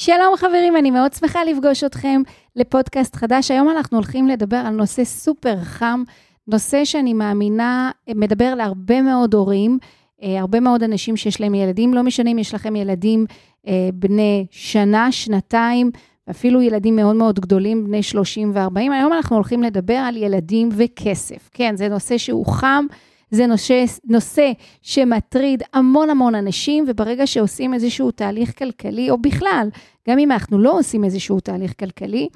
שלום 0.00 0.36
חברים, 0.36 0.76
אני 0.76 0.90
מאוד 0.90 1.12
שמחה 1.12 1.44
לפגוש 1.44 1.84
אתכם 1.84 2.22
לפודקאסט 2.56 3.16
חדש. 3.16 3.50
היום 3.50 3.70
אנחנו 3.70 3.96
הולכים 3.96 4.28
לדבר 4.28 4.56
על 4.56 4.74
נושא 4.74 5.04
סופר 5.04 5.56
חם, 5.62 6.02
נושא 6.48 6.84
שאני 6.84 7.14
מאמינה 7.14 7.90
מדבר 8.14 8.54
להרבה 8.54 9.02
מאוד 9.02 9.34
הורים, 9.34 9.78
אה, 10.22 10.40
הרבה 10.40 10.60
מאוד 10.60 10.82
אנשים 10.82 11.16
שיש 11.16 11.40
להם 11.40 11.54
ילדים, 11.54 11.94
לא 11.94 12.02
משנה 12.02 12.30
אם 12.30 12.38
יש 12.38 12.54
לכם 12.54 12.76
ילדים 12.76 13.26
אה, 13.68 13.88
בני 13.94 14.46
שנה, 14.50 15.12
שנתיים, 15.12 15.90
אפילו 16.30 16.62
ילדים 16.62 16.96
מאוד 16.96 17.16
מאוד 17.16 17.40
גדולים, 17.40 17.84
בני 17.84 18.02
30 18.02 18.52
ו-40. 18.54 18.92
היום 18.92 19.12
אנחנו 19.12 19.36
הולכים 19.36 19.62
לדבר 19.62 19.94
על 19.96 20.16
ילדים 20.16 20.68
וכסף. 20.72 21.50
כן, 21.52 21.76
זה 21.76 21.88
נושא 21.88 22.18
שהוא 22.18 22.46
חם. 22.46 22.86
זה 23.30 23.46
נושא, 23.46 23.84
נושא 24.04 24.52
שמטריד 24.82 25.62
המון 25.74 26.10
המון 26.10 26.34
אנשים, 26.34 26.84
וברגע 26.88 27.26
שעושים 27.26 27.74
איזשהו 27.74 28.10
תהליך 28.10 28.58
כלכלי, 28.58 29.10
או 29.10 29.18
בכלל, 29.18 29.68
גם 30.08 30.18
אם 30.18 30.32
אנחנו 30.32 30.58
לא 30.58 30.78
עושים 30.78 31.04
איזשהו 31.04 31.40
תהליך 31.40 31.74
כלכלי, 31.78 32.28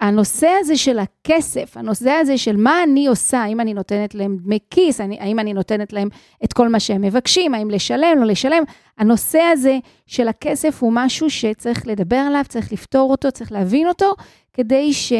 הנושא 0.00 0.48
הזה 0.60 0.76
של 0.76 0.98
הכסף, 0.98 1.76
הנושא 1.76 2.10
הזה 2.10 2.38
של 2.38 2.56
מה 2.56 2.82
אני 2.82 3.06
עושה, 3.06 3.38
האם 3.38 3.60
אני 3.60 3.74
נותנת 3.74 4.14
להם 4.14 4.36
דמי 4.36 4.58
כיס, 4.70 5.00
האם 5.00 5.38
אני 5.38 5.52
נותנת 5.54 5.92
להם 5.92 6.08
את 6.44 6.52
כל 6.52 6.68
מה 6.68 6.80
שהם 6.80 7.02
מבקשים, 7.02 7.54
האם 7.54 7.70
לשלם, 7.70 8.18
לא 8.18 8.26
לשלם, 8.26 8.62
הנושא 8.98 9.40
הזה 9.52 9.78
של 10.06 10.28
הכסף 10.28 10.82
הוא 10.82 10.92
משהו 10.94 11.30
שצריך 11.30 11.86
לדבר 11.86 12.16
עליו, 12.16 12.44
צריך 12.48 12.72
לפתור 12.72 13.10
אותו, 13.10 13.32
צריך 13.32 13.52
להבין 13.52 13.88
אותו, 13.88 14.14
כדי 14.52 14.92
ש... 14.92 15.12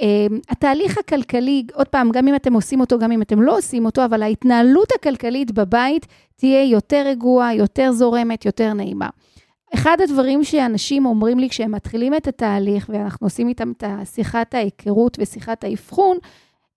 אמ, 0.00 0.38
התהליך 0.48 0.98
הכלכלי, 0.98 1.62
עוד 1.74 1.88
פעם, 1.88 2.10
גם 2.10 2.28
אם 2.28 2.34
אתם 2.34 2.52
עושים 2.52 2.80
אותו, 2.80 2.98
גם 2.98 3.12
אם 3.12 3.22
אתם 3.22 3.42
לא 3.42 3.58
עושים 3.58 3.84
אותו, 3.84 4.04
אבל 4.04 4.22
ההתנהלות 4.22 4.88
הכלכלית 4.94 5.52
בבית 5.52 6.06
תהיה 6.36 6.64
יותר 6.64 7.02
רגועה, 7.06 7.54
יותר 7.54 7.92
זורמת, 7.92 8.44
יותר 8.44 8.72
נעימה. 8.72 9.08
אחד 9.74 9.96
הדברים 10.00 10.44
שאנשים 10.44 11.06
אומרים 11.06 11.38
לי 11.38 11.48
כשהם 11.48 11.72
מתחילים 11.72 12.14
את 12.14 12.28
התהליך, 12.28 12.90
ואנחנו 12.92 13.26
עושים 13.26 13.48
איתם 13.48 13.72
את 13.72 13.84
שיחת 14.14 14.54
ההיכרות 14.54 15.16
ושיחת 15.20 15.64
האבחון, 15.64 16.16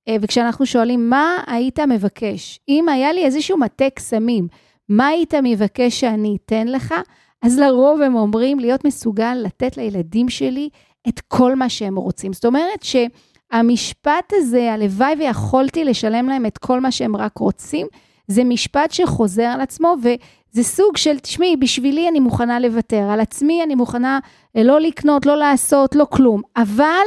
אה, 0.08 0.16
וכשאנחנו 0.22 0.66
שואלים, 0.66 1.10
מה 1.10 1.38
היית 1.48 1.80
מבקש? 1.80 2.60
אם 2.70 2.90
היה 2.90 3.14
לי 3.14 3.26
איזשהו 3.26 3.58
מטה 3.58 3.90
קסמים, 3.90 4.48
מה 4.90 5.08
היית 5.08 5.34
מבקש 5.44 6.00
שאני 6.00 6.38
אתן 6.46 6.68
לך? 6.68 6.94
אז 7.42 7.60
לרוב 7.60 8.02
הם 8.02 8.16
אומרים 8.16 8.60
להיות 8.60 8.86
מסוגל 8.86 9.34
לתת 9.44 9.78
לילדים 9.78 10.30
שלי 10.30 10.70
את 11.10 11.20
כל 11.28 11.56
מה 11.56 11.70
שהם 11.70 11.96
רוצים. 11.96 12.34
זאת 12.34 12.46
אומרת 12.46 12.84
שהמשפט 12.84 14.34
הזה, 14.34 14.74
הלוואי 14.74 15.16
ויכולתי 15.20 15.84
לשלם 15.84 16.30
להם 16.30 16.46
את 16.46 16.58
כל 16.58 16.80
מה 16.80 16.92
שהם 16.92 17.16
רק 17.16 17.38
רוצים, 17.38 17.88
זה 18.28 18.44
משפט 18.44 18.92
שחוזר 18.92 19.44
על 19.44 19.62
עצמו, 19.62 19.96
וזה 20.00 20.64
סוג 20.64 20.98
של, 20.98 21.20
תשמעי, 21.20 21.58
בשבילי 21.58 22.10
אני 22.10 22.20
מוכנה 22.20 22.60
לוותר, 22.60 23.10
על 23.12 23.20
עצמי 23.20 23.64
אני 23.64 23.76
מוכנה 23.76 24.20
אה, 24.58 24.64
לא 24.64 24.80
לקנות, 24.80 25.26
לא 25.26 25.38
לעשות, 25.38 25.96
לא 25.96 26.06
כלום, 26.10 26.42
אבל 26.58 27.06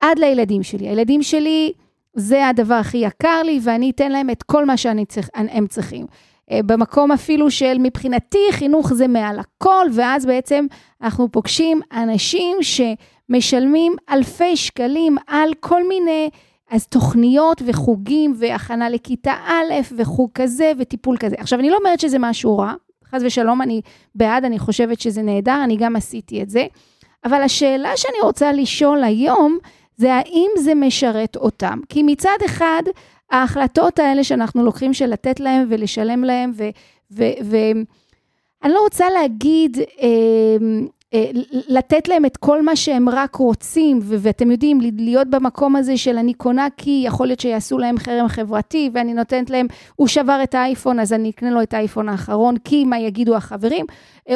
עד 0.00 0.18
לילדים 0.18 0.62
שלי. 0.62 0.88
הילדים 0.88 1.22
שלי, 1.22 1.72
זה 2.14 2.48
הדבר 2.48 2.74
הכי 2.74 2.98
יקר 2.98 3.42
לי, 3.42 3.60
ואני 3.62 3.90
אתן 3.90 4.12
להם 4.12 4.30
את 4.30 4.42
כל 4.42 4.64
מה 4.64 4.76
שהם 4.76 5.66
צריכים. 5.68 6.06
אה, 6.52 6.62
במקום 6.62 7.12
אפילו 7.12 7.50
של 7.50 7.76
מבחינתי 7.78 8.48
חינוך 8.50 8.92
זה 8.92 9.08
מעל 9.08 9.38
הכל, 9.38 9.86
ואז 9.92 10.26
בעצם 10.26 10.66
אנחנו 11.02 11.32
פוגשים 11.32 11.80
אנשים 11.92 12.56
שמשלמים 12.62 13.92
אלפי 14.10 14.56
שקלים 14.56 15.16
על 15.26 15.50
כל 15.60 15.88
מיני, 15.88 16.30
אז 16.70 16.86
תוכניות 16.86 17.62
וחוגים 17.66 18.34
והכנה 18.38 18.88
לכיתה 18.88 19.32
א' 19.46 19.94
וחוג 19.96 20.30
כזה 20.34 20.72
וטיפול 20.78 21.16
כזה. 21.16 21.36
עכשיו, 21.38 21.58
אני 21.58 21.70
לא 21.70 21.76
אומרת 21.76 22.00
שזה 22.00 22.18
משהו 22.20 22.58
רע, 22.58 22.74
חס 23.10 23.20
ושלום, 23.24 23.62
אני 23.62 23.80
בעד, 24.14 24.44
אני 24.44 24.58
חושבת 24.58 25.00
שזה 25.00 25.22
נהדר, 25.22 25.64
אני 25.64 25.76
גם 25.76 25.96
עשיתי 25.96 26.42
את 26.42 26.50
זה, 26.50 26.66
אבל 27.24 27.42
השאלה 27.42 27.96
שאני 27.96 28.20
רוצה 28.22 28.52
לשאול 28.52 29.04
היום, 29.04 29.58
זה 29.96 30.14
האם 30.14 30.50
זה 30.58 30.74
משרת 30.74 31.36
אותם. 31.36 31.78
כי 31.88 32.02
מצד 32.02 32.36
אחד, 32.44 32.82
ההחלטות 33.32 33.98
האלה 33.98 34.24
שאנחנו 34.24 34.64
לוקחים 34.64 34.94
של 34.94 35.06
לתת 35.06 35.40
להם 35.40 35.66
ולשלם 35.68 36.24
להם, 36.24 36.52
ואני 37.10 37.84
לא 38.64 38.80
רוצה 38.80 39.10
להגיד, 39.10 39.78
אה, 40.02 40.06
אה, 41.14 41.30
לתת 41.68 42.08
להם 42.08 42.24
את 42.24 42.36
כל 42.36 42.62
מה 42.62 42.76
שהם 42.76 43.08
רק 43.08 43.34
רוצים, 43.34 43.98
ואתם 44.02 44.50
יודעים, 44.50 44.80
להיות 44.80 45.28
במקום 45.28 45.76
הזה 45.76 45.96
של 45.96 46.18
אני 46.18 46.34
קונה 46.34 46.66
כי 46.76 47.02
יכול 47.06 47.26
להיות 47.26 47.40
שיעשו 47.40 47.78
להם 47.78 47.98
חרם 47.98 48.28
חברתי, 48.28 48.90
ואני 48.94 49.14
נותנת 49.14 49.50
להם, 49.50 49.66
הוא 49.96 50.08
שבר 50.08 50.40
את 50.42 50.54
האייפון, 50.54 51.00
אז 51.00 51.12
אני 51.12 51.30
אקנה 51.30 51.50
לו 51.50 51.62
את 51.62 51.74
האייפון 51.74 52.08
האחרון, 52.08 52.56
כי 52.64 52.84
מה 52.84 52.98
יגידו 52.98 53.36
החברים, 53.36 53.86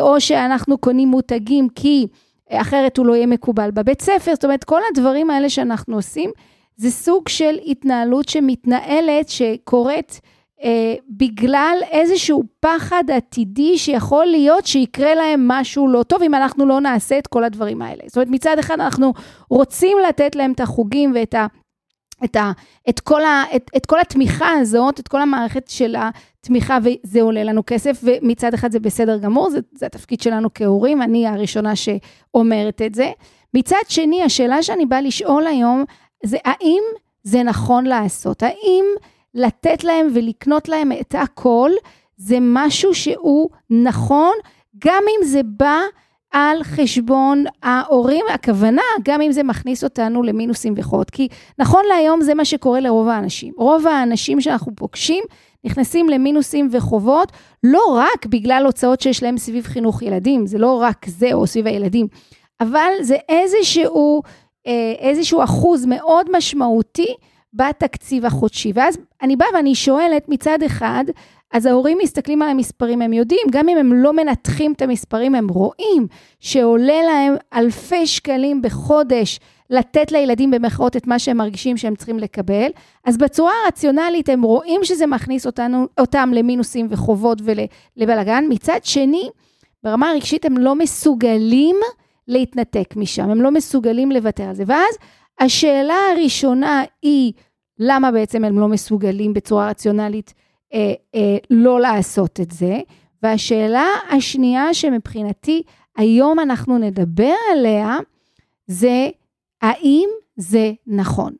או 0.00 0.20
שאנחנו 0.20 0.78
קונים 0.78 1.08
מותגים 1.08 1.68
כי 1.68 2.06
אחרת 2.50 2.96
הוא 2.96 3.06
לא 3.06 3.16
יהיה 3.16 3.26
מקובל 3.26 3.70
בבית 3.70 4.02
ספר, 4.02 4.34
זאת 4.34 4.44
אומרת, 4.44 4.64
כל 4.64 4.80
הדברים 4.90 5.30
האלה 5.30 5.48
שאנחנו 5.48 5.96
עושים, 5.96 6.30
זה 6.76 6.90
סוג 6.90 7.28
של 7.28 7.58
התנהלות 7.66 8.28
שמתנהלת, 8.28 9.28
שקורית 9.28 10.20
אה, 10.62 10.94
בגלל 11.10 11.78
איזשהו 11.90 12.42
פחד 12.60 13.04
עתידי 13.12 13.78
שיכול 13.78 14.26
להיות 14.26 14.66
שיקרה 14.66 15.14
להם 15.14 15.48
משהו 15.48 15.88
לא 15.88 16.02
טוב 16.02 16.22
אם 16.22 16.34
אנחנו 16.34 16.66
לא 16.66 16.80
נעשה 16.80 17.18
את 17.18 17.26
כל 17.26 17.44
הדברים 17.44 17.82
האלה. 17.82 18.02
זאת 18.06 18.16
אומרת, 18.16 18.28
מצד 18.28 18.58
אחד 18.58 18.80
אנחנו 18.80 19.12
רוצים 19.50 19.96
לתת 20.08 20.36
להם 20.36 20.52
את 20.52 20.60
החוגים 20.60 21.12
ואת 21.14 21.34
ה... 21.34 21.46
את, 22.24 22.36
ה, 22.36 22.52
את, 22.88 23.00
כל 23.00 23.24
ה, 23.24 23.44
את, 23.56 23.70
את 23.76 23.86
כל 23.86 24.00
התמיכה 24.00 24.50
הזאת, 24.50 25.00
את 25.00 25.08
כל 25.08 25.20
המערכת 25.22 25.68
של 25.68 25.96
התמיכה, 25.98 26.78
וזה 26.82 27.22
עולה 27.22 27.44
לנו 27.44 27.62
כסף, 27.66 28.00
ומצד 28.02 28.54
אחד 28.54 28.72
זה 28.72 28.80
בסדר 28.80 29.18
גמור, 29.18 29.50
זה, 29.50 29.58
זה 29.74 29.86
התפקיד 29.86 30.20
שלנו 30.20 30.48
כהורים, 30.54 31.02
אני 31.02 31.26
הראשונה 31.26 31.72
שאומרת 31.76 32.82
את 32.82 32.94
זה. 32.94 33.10
מצד 33.54 33.76
שני, 33.88 34.22
השאלה 34.22 34.62
שאני 34.62 34.86
באה 34.86 35.00
לשאול 35.00 35.46
היום, 35.46 35.84
זה 36.26 36.36
האם 36.44 36.82
זה 37.22 37.42
נכון 37.42 37.84
לעשות? 37.84 38.42
האם 38.42 38.84
לתת 39.34 39.84
להם 39.84 40.08
ולקנות 40.14 40.68
להם 40.68 40.92
את 40.92 41.14
הכל, 41.18 41.70
זה 42.16 42.38
משהו 42.40 42.94
שהוא 42.94 43.50
נכון, 43.70 44.32
גם 44.78 45.02
אם 45.08 45.26
זה 45.26 45.40
בא 45.42 45.78
על 46.30 46.62
חשבון 46.62 47.44
ההורים, 47.62 48.24
הכוונה, 48.34 48.82
גם 49.04 49.20
אם 49.20 49.32
זה 49.32 49.42
מכניס 49.42 49.84
אותנו 49.84 50.22
למינוסים 50.22 50.74
וחובות. 50.76 51.10
כי 51.10 51.28
נכון 51.58 51.82
להיום 51.88 52.20
זה 52.20 52.34
מה 52.34 52.44
שקורה 52.44 52.80
לרוב 52.80 53.08
האנשים. 53.08 53.52
רוב 53.56 53.86
האנשים 53.86 54.40
שאנחנו 54.40 54.72
פוגשים 54.76 55.24
נכנסים 55.64 56.08
למינוסים 56.08 56.68
וחובות, 56.72 57.32
לא 57.64 57.82
רק 57.88 58.26
בגלל 58.26 58.62
הוצאות 58.66 59.00
שיש 59.00 59.22
להם 59.22 59.38
סביב 59.38 59.64
חינוך 59.64 60.02
ילדים, 60.02 60.46
זה 60.46 60.58
לא 60.58 60.82
רק 60.82 61.06
זה 61.06 61.32
או 61.32 61.46
סביב 61.46 61.66
הילדים, 61.66 62.06
אבל 62.60 62.90
זה 63.00 63.16
איזשהו 63.28 64.22
איזשהו 64.98 65.44
אחוז 65.44 65.86
מאוד 65.86 66.36
משמעותי 66.36 67.14
בתקציב 67.54 68.26
החודשי. 68.26 68.72
ואז 68.74 68.98
אני 69.22 69.36
באה 69.36 69.48
ואני 69.54 69.74
שואלת 69.74 70.28
מצד 70.28 70.58
אחד, 70.66 71.04
אז 71.52 71.66
ההורים 71.66 71.98
מסתכלים 72.02 72.42
על 72.42 72.48
המספרים, 72.48 73.02
הם 73.02 73.12
יודעים, 73.12 73.46
גם 73.50 73.68
אם 73.68 73.78
הם 73.78 73.92
לא 73.92 74.12
מנתחים 74.12 74.72
את 74.72 74.82
המספרים, 74.82 75.34
הם 75.34 75.48
רואים 75.48 76.06
שעולה 76.40 77.02
להם 77.02 77.34
אלפי 77.54 78.06
שקלים 78.06 78.62
בחודש 78.62 79.40
לתת 79.70 80.12
לילדים 80.12 80.50
במחאות 80.50 80.96
את 80.96 81.06
מה 81.06 81.18
שהם 81.18 81.36
מרגישים 81.36 81.76
שהם 81.76 81.96
צריכים 81.96 82.18
לקבל, 82.18 82.66
אז 83.04 83.16
בצורה 83.16 83.52
הרציונלית 83.64 84.28
הם 84.28 84.42
רואים 84.42 84.84
שזה 84.84 85.06
מכניס 85.06 85.46
אותנו, 85.46 85.86
אותם 85.98 86.30
למינוסים 86.34 86.86
וחובות 86.90 87.38
ולבלגן. 87.44 88.44
מצד 88.48 88.80
שני, 88.82 89.30
ברמה 89.82 90.10
הרגשית 90.10 90.44
הם 90.44 90.58
לא 90.58 90.74
מסוגלים 90.74 91.76
להתנתק 92.28 92.96
משם, 92.96 93.30
הם 93.30 93.42
לא 93.42 93.50
מסוגלים 93.50 94.12
לוותר 94.12 94.44
על 94.44 94.54
זה. 94.54 94.64
ואז 94.66 94.98
השאלה 95.40 95.96
הראשונה 96.12 96.82
היא, 97.02 97.32
למה 97.78 98.12
בעצם 98.12 98.44
הם 98.44 98.58
לא 98.58 98.68
מסוגלים 98.68 99.32
בצורה 99.32 99.68
רציונלית 99.68 100.34
אה, 100.74 100.92
אה, 101.14 101.36
לא 101.50 101.80
לעשות 101.80 102.40
את 102.40 102.50
זה? 102.50 102.80
והשאלה 103.22 103.86
השנייה 104.10 104.74
שמבחינתי 104.74 105.62
היום 105.96 106.40
אנחנו 106.40 106.78
נדבר 106.78 107.34
עליה, 107.52 107.96
זה 108.66 109.08
האם 109.62 110.08
זה 110.36 110.72
נכון. 110.86 111.32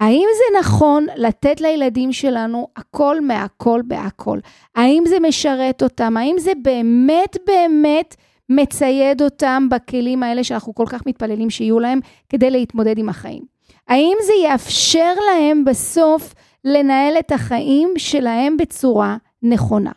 האם 0.00 0.26
זה 0.36 0.58
נכון 0.58 1.06
לתת 1.16 1.60
לילדים 1.60 2.12
שלנו 2.12 2.68
הכל 2.76 3.20
מהכל 3.20 3.82
בהכל? 3.84 4.38
האם 4.74 5.04
זה 5.06 5.20
משרת 5.20 5.82
אותם? 5.82 6.16
האם 6.16 6.36
זה 6.38 6.52
באמת 6.62 7.36
באמת 7.46 8.16
מצייד 8.48 9.22
אותם 9.22 9.68
בכלים 9.70 10.22
האלה 10.22 10.44
שאנחנו 10.44 10.74
כל 10.74 10.86
כך 10.88 11.06
מתפללים 11.06 11.50
שיהיו 11.50 11.80
להם 11.80 12.00
כדי 12.28 12.50
להתמודד 12.50 12.98
עם 12.98 13.08
החיים? 13.08 13.42
האם 13.88 14.16
זה 14.26 14.32
יאפשר 14.44 15.14
להם 15.30 15.64
בסוף 15.64 16.34
לנהל 16.64 17.14
את 17.18 17.32
החיים 17.32 17.92
שלהם 17.96 18.56
בצורה 18.56 19.16
נכונה? 19.42 19.92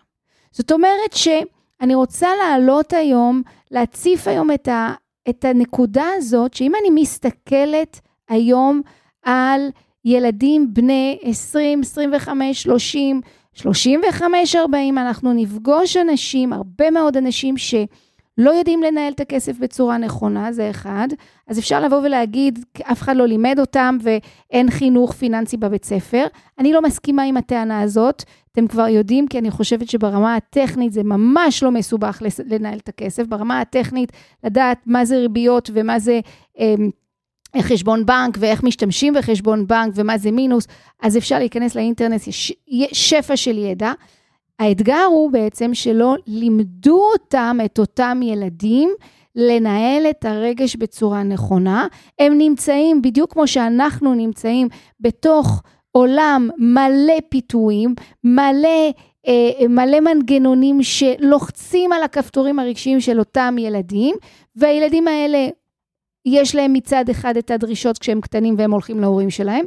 זאת 0.52 0.72
אומרת 0.72 1.14
שאני 1.14 1.96
רוצה 1.96 2.28
להעלות 2.40 2.94
היום, 2.94 3.42
להציף 3.72 4.28
היום 4.28 4.52
את, 4.52 4.68
ה, 4.68 4.94
את 5.30 5.46
הנקודה 5.46 6.06
הזאת, 6.18 6.54
שאם 6.54 6.72
אני 6.82 7.02
מסתכלת 7.02 8.00
היום 8.30 8.82
על 9.24 9.70
ילדים 10.06 10.74
בני 10.74 11.20
20, 11.22 11.82
25, 11.82 12.64
30, 12.64 13.22
35, 13.54 14.56
40, 14.56 14.98
אנחנו 14.98 15.34
נפגוש 15.34 15.98
אנשים, 15.98 16.54
הרבה 16.54 16.92
מאוד 16.92 17.18
אנשים 17.18 17.58
ש... 17.58 17.76
לא 18.38 18.52
יודעים 18.52 18.84
לנהל 18.84 19.14
את 19.14 19.20
הכסף 19.20 19.58
בצורה 19.60 19.98
נכונה, 19.98 20.52
זה 20.52 20.70
אחד. 20.70 21.08
אז 21.48 21.60
אפשר 21.60 21.80
לבוא 21.80 21.98
ולהגיד, 21.98 22.66
אף 22.84 23.02
אחד 23.02 23.16
לא 23.16 23.26
לימד 23.26 23.60
אותם 23.60 23.98
ואין 24.02 24.72
חינוך 24.72 25.14
פיננסי 25.14 25.58
בבית 25.58 25.86
ספר. 25.86 26.26
אני 26.60 26.74
לא 26.74 26.82
מסכימה 26.82 27.24
עם 27.24 27.38
הטענה 27.38 27.82
הזאת, 27.82 28.24
אתם 28.52 28.68
כבר 28.68 28.88
יודעים, 28.88 29.28
כי 29.28 29.40
אני 29.40 29.52
חושבת 29.52 29.90
שברמה 29.90 30.36
הטכנית 30.36 30.94
זה 30.94 31.04
ממש 31.04 31.64
לא 31.64 31.72
מסובך 31.72 32.22
לנהל 32.46 32.78
את 32.78 32.90
הכסף. 32.90 33.28
ברמה 33.28 33.62
הטכנית, 33.62 34.12
לדעת 34.44 34.78
מה 34.86 35.06
זה 35.06 35.18
ריביות 35.18 35.70
ומה 35.74 36.00
זה... 36.00 36.20
אה, 36.60 36.76
חשבון 37.62 38.06
בנק 38.06 38.38
ואיך 38.40 38.64
משתמשים 38.64 39.14
בחשבון 39.14 39.68
בנק 39.68 39.94
ומה 39.96 40.18
זה 40.18 40.32
מינוס, 40.32 40.68
אז 41.02 41.18
אפשר 41.18 41.40
להיכנס 41.40 41.76
לאינטרנט, 41.76 42.22
יש 42.28 42.54
שפע 42.92 43.38
של 43.38 43.58
ידע. 43.58 43.92
האתגר 44.60 45.04
הוא 45.10 45.32
בעצם 45.32 45.74
שלא 45.74 46.16
לימדו 46.28 47.02
אותם, 47.14 47.58
את 47.66 47.80
אותם 47.80 48.20
ילדים, 48.24 48.90
לנהל 49.36 50.06
את 50.10 50.26
הרגש 50.26 50.76
בצורה 50.76 51.24
נכונה. 51.24 51.88
הם 52.20 52.38
נמצאים, 52.38 53.02
בדיוק 53.02 53.34
כמו 53.34 53.48
שאנחנו 53.48 54.14
נמצאים, 54.14 54.68
בתוך 55.00 55.62
עולם 55.92 56.50
מלא 56.58 57.20
פיתויים, 57.30 57.96
מלא, 58.24 58.92
אה, 59.28 59.68
מלא 59.70 60.00
מנגנונים 60.00 60.84
שלוחצים 60.84 61.92
על 61.94 62.04
הכפתורים 62.04 62.60
הרגשיים 62.60 63.00
של 63.02 63.20
אותם 63.20 63.56
ילדים, 63.60 64.16
והילדים 64.56 65.08
האלה 65.08 65.48
יש 66.26 66.56
להם 66.56 66.74
מצד 66.74 67.10
אחד 67.10 67.38
את 67.38 67.52
הדרישות 67.52 67.98
כשהם 67.98 68.22
קטנים 68.22 68.56
והם 68.58 68.72
הולכים 68.72 69.00
להורים 69.00 69.30
שלהם, 69.30 69.66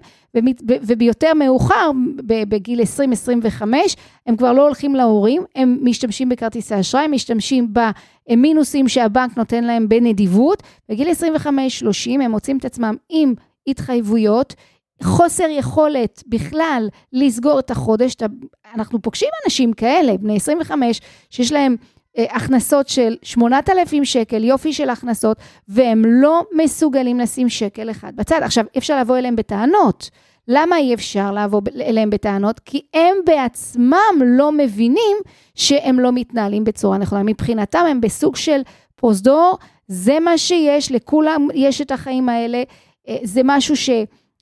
וביותר 0.64 1.34
מאוחר, 1.34 1.90
בגיל 2.24 2.80
20-25, 2.80 3.62
הם 4.26 4.36
כבר 4.36 4.52
לא 4.52 4.62
הולכים 4.62 4.94
להורים, 4.94 5.42
הם 5.56 5.78
משתמשים 5.82 6.28
בכרטיסי 6.28 6.80
אשראי, 6.80 7.06
משתמשים 7.06 7.72
במינוסים 8.28 8.88
שהבנק 8.88 9.36
נותן 9.36 9.64
להם 9.64 9.88
בנדיבות, 9.88 10.62
בגיל 10.88 11.08
25-30 11.08 11.48
הם 12.10 12.30
מוצאים 12.30 12.58
את 12.58 12.64
עצמם 12.64 12.94
עם 13.08 13.34
התחייבויות, 13.66 14.54
חוסר 15.02 15.46
יכולת 15.50 16.22
בכלל 16.26 16.88
לסגור 17.12 17.58
את 17.58 17.70
החודש, 17.70 18.16
אנחנו 18.74 19.02
פוגשים 19.02 19.28
אנשים 19.44 19.72
כאלה, 19.72 20.16
בני 20.16 20.36
25, 20.36 21.00
שיש 21.30 21.52
להם 21.52 21.76
הכנסות 22.16 22.88
של 22.88 23.16
8,000 23.22 24.04
שקל, 24.04 24.44
יופי 24.44 24.72
של 24.72 24.90
הכנסות, 24.90 25.36
והם 25.68 26.02
לא 26.06 26.42
מסוגלים 26.54 27.20
לשים 27.20 27.48
שקל 27.48 27.90
אחד 27.90 28.16
בצד. 28.16 28.40
עכשיו, 28.42 28.64
אפשר 28.78 29.00
לבוא 29.00 29.18
אליהם 29.18 29.36
בטענות. 29.36 30.10
למה 30.48 30.76
אי 30.76 30.94
אפשר 30.94 31.32
לבוא 31.32 31.60
אליהם 31.80 32.10
בטענות? 32.10 32.60
כי 32.60 32.80
הם 32.94 33.16
בעצמם 33.26 34.22
לא 34.24 34.52
מבינים 34.52 35.16
שהם 35.54 36.00
לא 36.00 36.12
מתנהלים 36.12 36.64
בצורה 36.64 36.98
נכונה. 36.98 37.22
מבחינתם 37.22 37.84
הם 37.90 38.00
בסוג 38.00 38.36
של 38.36 38.60
פרוזדור, 38.96 39.58
זה 39.88 40.20
מה 40.20 40.38
שיש, 40.38 40.92
לכולם 40.92 41.48
יש 41.54 41.80
את 41.80 41.90
החיים 41.90 42.28
האלה, 42.28 42.62
אה, 43.08 43.16
זה 43.22 43.40
משהו 43.44 43.76
ש... 43.76 43.90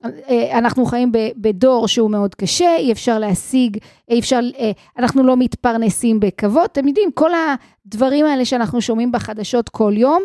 אה, 0.04 0.58
אנחנו 0.58 0.84
חיים 0.84 1.12
בדור 1.36 1.88
שהוא 1.88 2.10
מאוד 2.10 2.34
קשה, 2.34 2.76
אי 2.76 2.92
אפשר 2.92 3.18
להשיג, 3.18 3.76
אי 4.08 4.18
אפשר, 4.18 4.40
אה, 4.58 4.70
אנחנו 4.98 5.22
לא 5.24 5.36
מתפרנסים 5.36 6.20
בכבוד. 6.20 6.64
אתם 6.72 6.88
יודעים, 6.88 7.10
כל 7.14 7.30
הדברים 7.34 8.26
האלה 8.26 8.44
שאנחנו 8.44 8.80
שומעים 8.80 9.12
בחדשות 9.12 9.68
כל 9.68 9.92
יום, 9.96 10.22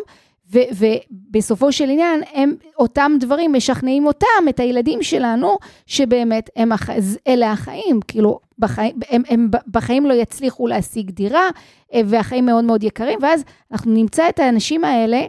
ו- 0.52 0.86
ובסופו 1.30 1.72
של 1.72 1.90
עניין, 1.90 2.20
הם, 2.32 2.54
אותם 2.78 3.12
דברים 3.20 3.52
משכנעים 3.52 4.06
אותם, 4.06 4.48
את 4.48 4.60
הילדים 4.60 5.02
שלנו, 5.02 5.58
שבאמת 5.86 6.50
הם 6.56 6.72
הח... 6.72 6.90
אלה 7.28 7.52
החיים. 7.52 8.00
כאילו, 8.08 8.40
בחיים, 8.58 8.94
הם, 9.08 9.22
הם 9.28 9.50
בחיים 9.70 10.06
לא 10.06 10.14
יצליחו 10.14 10.66
להשיג 10.66 11.10
דירה, 11.10 11.48
אה, 11.94 12.00
והחיים 12.06 12.46
מאוד 12.46 12.64
מאוד 12.64 12.82
יקרים, 12.82 13.18
ואז 13.22 13.44
אנחנו 13.72 13.92
נמצא 13.92 14.28
את 14.28 14.38
האנשים 14.38 14.84
האלה, 14.84 15.22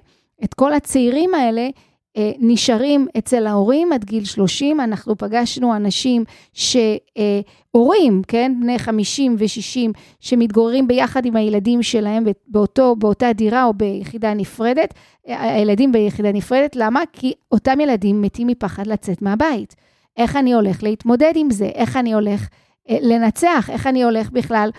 את 0.44 0.54
כל 0.54 0.74
הצעירים 0.74 1.36
האלה, 1.36 1.69
נשארים 2.39 3.07
אצל 3.18 3.48
ההורים 3.48 3.94
עד 3.94 4.04
גיל 4.04 4.25
30. 4.25 4.81
אנחנו 4.81 5.18
פגשנו 5.18 5.75
אנשים 5.75 6.24
שהורים, 6.54 8.21
כן, 8.27 8.54
בני 8.62 8.80
50 8.80 9.36
ו-60, 9.39 10.00
שמתגוררים 10.19 10.88
ביחד 10.88 11.25
עם 11.25 11.36
הילדים 11.36 11.83
שלהם 11.83 12.24
באותו, 12.48 12.95
באותה 12.95 13.33
דירה 13.33 13.63
או 13.65 13.74
ביחידה 13.74 14.33
נפרדת, 14.33 14.94
הילדים 15.25 15.92
ביחידה 15.92 16.31
נפרדת, 16.31 16.75
למה? 16.75 17.01
כי 17.13 17.33
אותם 17.51 17.80
ילדים 17.80 18.21
מתים 18.21 18.48
מפחד 18.48 18.88
לצאת 18.88 19.21
מהבית. 19.21 19.75
איך 20.18 20.36
אני 20.36 20.54
הולך 20.54 20.83
להתמודד 20.83 21.33
עם 21.36 21.51
זה? 21.51 21.66
איך 21.66 21.98
אני 21.98 22.13
הולך 22.13 22.48
אה, 22.89 22.98
לנצח? 23.01 23.69
איך 23.69 23.88
אני 23.88 24.04
הולך 24.04 24.31
בכלל 24.31 24.69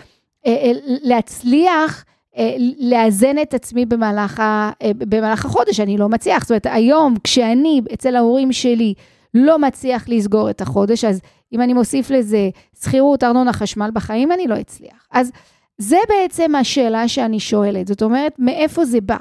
אה, 0.45 0.71
להצליח? 0.85 2.05
אה, 2.37 2.55
לאזן 2.79 3.35
את 3.41 3.53
עצמי 3.53 3.85
במהלך, 3.85 4.39
ה, 4.39 4.71
אה, 4.81 4.91
במהלך 4.97 5.45
החודש, 5.45 5.79
אני 5.79 5.97
לא 5.97 6.09
מצליח. 6.09 6.43
זאת 6.43 6.49
אומרת, 6.49 6.65
היום 6.65 7.15
כשאני 7.23 7.81
אצל 7.93 8.15
ההורים 8.15 8.51
שלי 8.51 8.93
לא 9.33 9.59
מצליח 9.59 10.09
לסגור 10.09 10.49
את 10.49 10.61
החודש, 10.61 11.05
אז 11.05 11.21
אם 11.53 11.61
אני 11.61 11.73
מוסיף 11.73 12.09
לזה 12.09 12.49
שכירות, 12.83 13.23
ארנונה, 13.23 13.53
חשמל 13.53 13.89
בחיים, 13.93 14.31
אני 14.31 14.47
לא 14.47 14.59
אצליח. 14.59 15.07
אז 15.11 15.31
זה 15.77 15.97
בעצם 16.09 16.55
השאלה 16.55 17.07
שאני 17.07 17.39
שואלת. 17.39 17.87
זאת 17.87 18.01
אומרת, 18.01 18.35
מאיפה 18.39 18.85
זה 18.85 19.01
בא? 19.01 19.17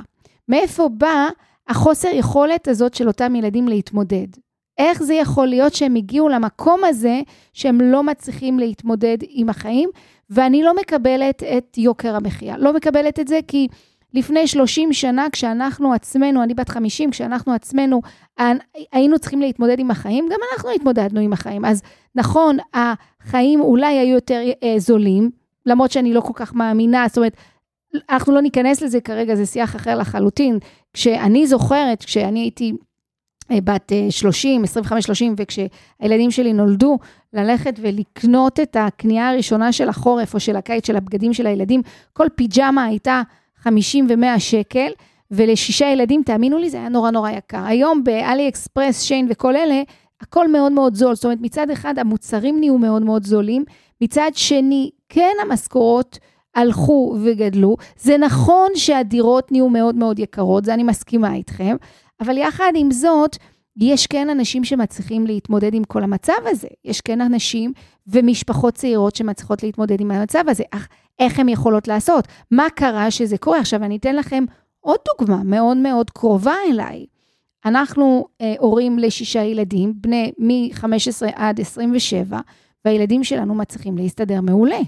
מאיפה 0.48 0.88
בא 0.88 1.28
החוסר 1.68 2.08
יכולת 2.12 2.68
הזאת 2.68 2.94
של 2.94 3.08
אותם 3.08 3.34
ילדים 3.36 3.68
להתמודד? 3.68 4.26
איך 4.78 5.02
זה 5.02 5.14
יכול 5.14 5.46
להיות 5.46 5.74
שהם 5.74 5.94
הגיעו 5.94 6.28
למקום 6.28 6.84
הזה 6.84 7.20
שהם 7.52 7.80
לא 7.80 8.02
מצליחים 8.02 8.58
להתמודד 8.58 9.18
עם 9.28 9.48
החיים? 9.48 9.90
ואני 10.34 10.62
לא 10.62 10.72
מקבלת 10.80 11.42
את 11.42 11.78
יוקר 11.78 12.16
המחיה. 12.16 12.58
לא 12.58 12.72
מקבלת 12.72 13.20
את 13.20 13.28
זה 13.28 13.40
כי 13.48 13.68
לפני 14.14 14.46
30 14.46 14.92
שנה, 14.92 15.26
כשאנחנו 15.32 15.92
עצמנו, 15.92 16.42
אני 16.42 16.54
בת 16.54 16.68
50, 16.68 17.10
כשאנחנו 17.10 17.52
עצמנו 17.52 18.00
היינו 18.92 19.18
צריכים 19.18 19.40
להתמודד 19.40 19.78
עם 19.78 19.90
החיים, 19.90 20.28
גם 20.30 20.38
אנחנו 20.52 20.70
התמודדנו 20.70 21.20
עם 21.20 21.32
החיים. 21.32 21.64
אז 21.64 21.82
נכון, 22.14 22.56
החיים 22.74 23.60
אולי 23.60 23.98
היו 23.98 24.14
יותר 24.14 24.42
אה, 24.62 24.74
זולים, 24.78 25.30
למרות 25.66 25.90
שאני 25.90 26.14
לא 26.14 26.20
כל 26.20 26.32
כך 26.34 26.54
מאמינה, 26.54 27.04
זאת 27.08 27.16
אומרת, 27.16 27.36
אנחנו 28.10 28.34
לא 28.34 28.40
ניכנס 28.40 28.82
לזה 28.82 29.00
כרגע, 29.00 29.34
זה 29.34 29.46
שיח 29.46 29.76
אחר 29.76 29.98
לחלוטין. 29.98 30.58
כשאני 30.92 31.46
זוכרת, 31.46 32.04
כשאני 32.04 32.40
הייתי 32.40 32.72
בת 33.52 33.92
30, 34.10 34.64
25, 34.64 35.04
30, 35.04 35.34
וכשהילדים 35.38 36.30
שלי 36.30 36.52
נולדו, 36.52 36.98
ללכת 37.32 37.74
ולקנות 37.82 38.60
את 38.60 38.76
הקנייה 38.80 39.30
הראשונה 39.30 39.72
של 39.72 39.88
החורף 39.88 40.34
או 40.34 40.40
של 40.40 40.56
הקיץ 40.56 40.86
של 40.86 40.96
הבגדים 40.96 41.32
של 41.32 41.46
הילדים, 41.46 41.82
כל 42.12 42.26
פיג'מה 42.34 42.84
הייתה 42.84 43.22
50 43.56 44.06
ו-100 44.08 44.38
שקל, 44.38 44.88
ולשישה 45.30 45.86
ילדים, 45.86 46.22
תאמינו 46.22 46.58
לי, 46.58 46.70
זה 46.70 46.76
היה 46.76 46.88
נורא 46.88 47.10
נורא 47.10 47.30
יקר. 47.30 47.64
היום 47.66 48.04
באלי 48.04 48.48
אקספרס, 48.48 49.02
שיין 49.02 49.26
וכל 49.30 49.56
אלה, 49.56 49.82
הכל 50.20 50.52
מאוד 50.52 50.72
מאוד 50.72 50.94
זול. 50.94 51.14
זאת 51.14 51.24
אומרת, 51.24 51.38
מצד 51.40 51.70
אחד 51.70 51.98
המוצרים 51.98 52.60
נהיו 52.60 52.78
מאוד 52.78 53.02
מאוד 53.02 53.24
זולים, 53.24 53.64
מצד 54.00 54.30
שני, 54.34 54.90
כן 55.08 55.32
המשכורות 55.42 56.18
הלכו 56.54 57.16
וגדלו. 57.22 57.76
זה 57.96 58.18
נכון 58.18 58.70
שהדירות 58.74 59.52
נהיו 59.52 59.68
מאוד 59.68 59.94
מאוד 59.94 60.18
יקרות, 60.18 60.64
זה 60.64 60.74
אני 60.74 60.82
מסכימה 60.82 61.34
איתכם, 61.34 61.76
אבל 62.20 62.38
יחד 62.38 62.72
עם 62.76 62.90
זאת, 62.90 63.36
יש 63.76 64.06
כן 64.06 64.30
אנשים 64.30 64.64
שמצליחים 64.64 65.26
להתמודד 65.26 65.74
עם 65.74 65.84
כל 65.84 66.02
המצב 66.02 66.32
הזה. 66.46 66.68
יש 66.84 67.00
כן 67.00 67.20
אנשים 67.20 67.72
ומשפחות 68.06 68.74
צעירות 68.74 69.16
שמצליחות 69.16 69.62
להתמודד 69.62 70.00
עם 70.00 70.10
המצב 70.10 70.44
הזה. 70.48 70.64
אך 70.70 70.88
איך 71.18 71.38
הן 71.38 71.48
יכולות 71.48 71.88
לעשות? 71.88 72.28
מה 72.50 72.66
קרה 72.74 73.10
שזה 73.10 73.38
קורה? 73.38 73.58
עכשיו, 73.58 73.84
אני 73.84 73.96
אתן 73.96 74.16
לכם 74.16 74.44
עוד 74.80 74.98
דוגמה 75.18 75.42
מאוד 75.44 75.76
מאוד 75.76 76.10
קרובה 76.10 76.54
אליי. 76.70 77.06
אנחנו 77.64 78.26
אה, 78.40 78.54
הורים 78.58 78.98
לשישה 78.98 79.42
ילדים, 79.42 79.94
בני 79.96 80.32
מ-15 80.38 81.26
עד 81.34 81.60
27, 81.60 82.40
והילדים 82.84 83.24
שלנו 83.24 83.54
מצליחים 83.54 83.98
להסתדר 83.98 84.40
מעולה. 84.40 84.80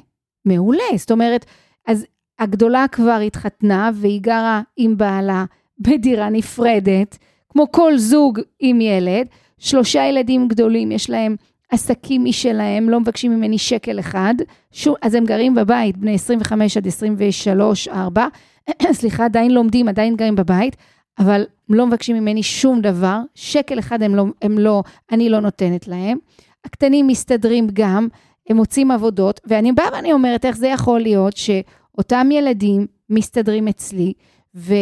מעולה. 0.44 0.84
זאת 0.96 1.10
אומרת, 1.10 1.46
אז 1.86 2.06
הגדולה 2.38 2.86
כבר 2.92 3.18
התחתנה 3.26 3.90
והיא 3.94 4.20
גרה 4.20 4.62
עם 4.76 4.96
בעלה 4.96 5.44
בדירה 5.78 6.28
נפרדת, 6.30 7.18
כמו 7.48 7.72
כל 7.72 7.98
זוג 7.98 8.40
עם 8.60 8.80
ילד, 8.80 9.26
שלושה 9.58 10.04
ילדים 10.04 10.48
גדולים, 10.48 10.92
יש 10.92 11.10
להם 11.10 11.36
עסקים 11.70 12.24
משלהם, 12.24 12.90
לא 12.90 13.00
מבקשים 13.00 13.32
ממני 13.32 13.58
שקל 13.58 14.00
אחד, 14.00 14.34
שוב, 14.72 14.94
אז 15.02 15.14
הם 15.14 15.24
גרים 15.24 15.54
בבית, 15.54 15.96
בני 15.96 16.14
25 16.14 16.76
עד 16.76 16.86
23, 16.86 17.88
4, 17.88 18.26
סליחה, 18.92 19.24
עדיין 19.24 19.50
לומדים, 19.50 19.88
עדיין 19.88 20.16
גרים 20.16 20.36
בבית, 20.36 20.76
אבל 21.18 21.44
לא 21.68 21.86
מבקשים 21.86 22.16
ממני 22.16 22.42
שום 22.42 22.80
דבר, 22.80 23.18
שקל 23.34 23.78
אחד 23.78 24.02
הם 24.02 24.14
לא, 24.14 24.24
הם 24.42 24.58
לא, 24.58 24.82
אני 25.12 25.28
לא 25.28 25.40
נותנת 25.40 25.88
להם. 25.88 26.18
הקטנים 26.64 27.06
מסתדרים 27.06 27.66
גם, 27.72 28.08
הם 28.48 28.56
מוצאים 28.56 28.90
עבודות, 28.90 29.40
ואני 29.46 29.72
באה 29.72 29.86
ואני 29.92 30.12
אומרת, 30.12 30.44
איך 30.44 30.56
זה 30.56 30.68
יכול 30.68 31.00
להיות 31.00 31.36
שאותם 31.36 32.28
ילדים 32.32 32.86
מסתדרים 33.10 33.68
אצלי, 33.68 34.12
ו... 34.54 34.74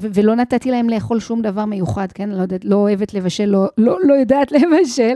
ולא 0.00 0.34
נתתי 0.34 0.70
להם 0.70 0.88
לאכול 0.88 1.20
שום 1.20 1.42
דבר 1.42 1.64
מיוחד, 1.64 2.12
כן? 2.12 2.28
לא, 2.28 2.42
יודעת, 2.42 2.64
לא 2.64 2.76
אוהבת 2.76 3.14
לבשל, 3.14 3.44
לא, 3.44 3.66
לא, 3.78 3.98
לא 4.04 4.14
יודעת 4.14 4.52
לבשל, 4.52 5.14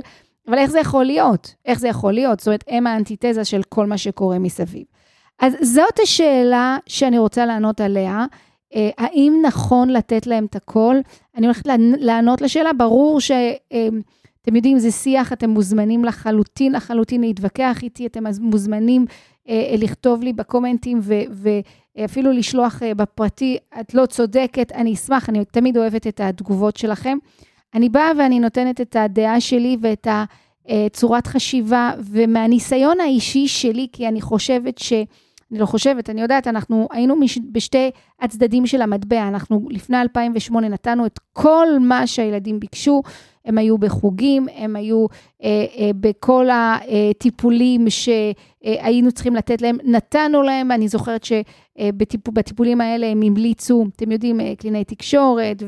אבל 0.49 0.59
איך 0.59 0.71
זה 0.71 0.81
יכול 0.81 1.05
להיות? 1.05 1.55
איך 1.65 1.79
זה 1.79 1.89
יכול 1.89 2.13
להיות? 2.13 2.41
זאת 2.41 2.47
אומרת, 2.47 2.65
הם 2.69 2.87
האנטיתזה 2.87 3.45
של 3.45 3.63
כל 3.69 3.87
מה 3.87 3.99
שקורה 3.99 4.39
מסביב. 4.39 4.85
אז 5.39 5.53
זאת 5.63 5.99
השאלה 6.03 6.77
שאני 6.87 7.19
רוצה 7.19 7.47
לענות 7.47 7.81
עליה. 7.81 8.27
אה, 8.75 8.91
האם 8.99 9.43
נכון 9.43 9.91
לתת 9.91 10.27
להם 10.27 10.45
את 10.45 10.57
הכל? 10.57 10.97
אני 11.37 11.47
הולכת 11.47 11.67
לענות 11.99 12.41
לשאלה, 12.41 12.73
ברור 12.73 13.21
ש... 13.21 13.31
אה, 14.49 14.51
אתם 14.51 14.57
יודעים, 14.57 14.79
זה 14.79 14.91
שיח, 14.91 15.33
אתם 15.33 15.51
מוזמנים 15.51 16.05
לחלוטין, 16.05 16.73
לחלוטין 16.73 17.21
להתווכח 17.21 17.79
איתי, 17.83 18.07
אתם 18.07 18.25
מוזמנים 18.41 19.07
אה, 19.49 19.75
לכתוב 19.79 20.23
לי 20.23 20.33
בקומנטים 20.33 20.99
ו, 21.03 21.15
ואפילו 21.97 22.33
לשלוח 22.33 22.83
אה, 22.83 22.95
בפרטי, 22.95 23.57
את 23.81 23.95
לא 23.95 24.07
צודקת, 24.07 24.73
אני 24.73 24.95
אשמח, 24.95 25.29
אני 25.29 25.45
תמיד 25.45 25.77
אוהבת 25.77 26.07
את 26.07 26.21
התגובות 26.21 26.77
שלכם. 26.77 27.19
אני 27.75 27.89
באה 27.89 28.11
ואני 28.19 28.41
נותנת 28.41 28.81
את 28.81 28.97
הדעה 28.97 29.41
שלי 29.41 29.77
ואת 29.81 30.07
הצורת 30.69 31.27
חשיבה, 31.27 31.93
ומהניסיון 31.99 33.01
האישי 33.01 33.49
שלי, 33.49 33.87
כי 33.93 34.09
אני 34.09 34.21
חושבת 34.21 34.79
ש... 34.79 34.93
אני 35.51 35.59
לא 35.59 35.67
חושבת, 35.67 36.11
אני 36.11 36.21
יודעת, 36.21 36.47
אנחנו 36.47 36.89
היינו 36.91 37.17
מש, 37.17 37.39
בשתי 37.53 37.91
הצדדים 38.21 38.67
של 38.67 38.83
המטבע. 38.83 39.29
אנחנו 39.29 39.69
לפני 39.71 40.01
2008 40.01 40.69
נתנו 40.69 41.07
את 41.07 41.19
כל 41.33 41.67
מה 41.81 42.07
שהילדים 42.07 42.61
ביקשו, 42.61 43.03
הם 43.49 43.59
היו 43.59 43.79
בחוגים, 43.79 44.47
הם 44.55 44.77
היו 44.77 45.07
אה, 45.43 45.65
אה, 45.79 45.91
בכל 46.01 46.49
הטיפולים 46.51 47.87
שהיינו 47.91 49.13
צריכים 49.13 49.35
לתת 49.35 49.63
להם, 49.63 49.79
נתנו 49.85 50.43
להם, 50.43 50.73
אני 50.73 50.89
זוכרת 50.89 51.25
שבטיפולים 51.25 52.81
האלה 52.81 53.07
הם 53.07 53.23
המליצו, 53.23 53.87
אתם 53.97 54.13
יודעים, 54.13 54.41
אה, 54.41 54.53
קלינאי 54.59 54.85
תקשורת 54.85 55.63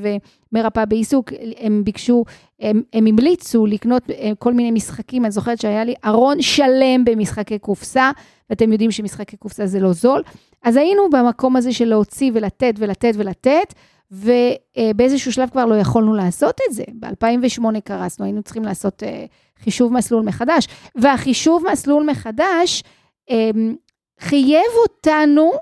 ומרפאה 0.53 0.87
בעיסוק, 0.87 1.33
הם 1.59 1.85
ביקשו, 1.85 2.25
הם, 2.61 2.83
הם 2.93 3.07
המליצו 3.07 3.67
לקנות 3.67 4.11
אה, 4.11 4.31
כל 4.39 4.55
מיני 4.55 4.71
משחקים, 4.71 5.25
אני 5.25 5.33
זוכרת 5.33 5.61
שהיה 5.61 5.85
לי 5.85 5.95
ארון 6.05 6.43
שלם 6.43 7.05
במשחקי 7.05 7.59
קופסה, 7.59 8.11
ואתם 8.51 8.73
יודעים 8.73 8.91
שמשחקי 8.91 9.37
קופסה 9.37 9.67
זה 9.67 9.81
לא 9.81 9.93
זול, 9.93 10.23
אז 10.63 10.77
היינו 10.77 11.03
במקום 11.11 11.57
הזה 11.57 11.73
של 11.73 11.85
להוציא 11.85 12.31
ולתת 12.35 12.75
ולתת 12.79 13.13
ולתת, 13.17 13.75
ובאיזשהו 14.11 15.33
שלב 15.33 15.50
כבר 15.50 15.67
לא 15.67 15.75
יכולנו 15.75 16.14
לעשות 16.14 16.61
את 16.69 16.75
זה. 16.75 16.85
ב-2008 17.00 17.81
קרסנו, 17.85 18.25
היינו 18.25 18.43
צריכים 18.43 18.62
לעשות 18.62 19.02
אה, 19.02 19.25
חישוב 19.59 19.93
מסלול 19.93 20.25
מחדש. 20.25 20.67
והחישוב 20.95 21.64
מסלול 21.73 22.11
מחדש 22.11 22.83
אמ, 23.31 23.76
חייב 24.21 24.73
אותנו 24.83 25.52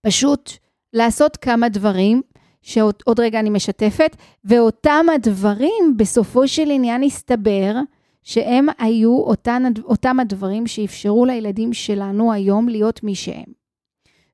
פשוט 0.00 0.50
לעשות 0.92 1.36
כמה 1.36 1.68
דברים, 1.68 2.22
שעוד 2.62 3.20
רגע 3.20 3.40
אני 3.40 3.50
משתפת, 3.50 4.16
ואותם 4.44 5.06
הדברים 5.14 5.94
בסופו 5.96 6.48
של 6.48 6.70
עניין 6.70 7.02
הסתבר 7.02 7.74
שהם 8.22 8.66
היו 8.78 9.18
אותן, 9.18 9.62
אותם 9.84 10.20
הדברים 10.20 10.66
שאפשרו 10.66 11.24
לילדים 11.24 11.72
שלנו 11.72 12.32
היום 12.32 12.68
להיות 12.68 13.02
מי 13.04 13.14
שהם. 13.14 13.63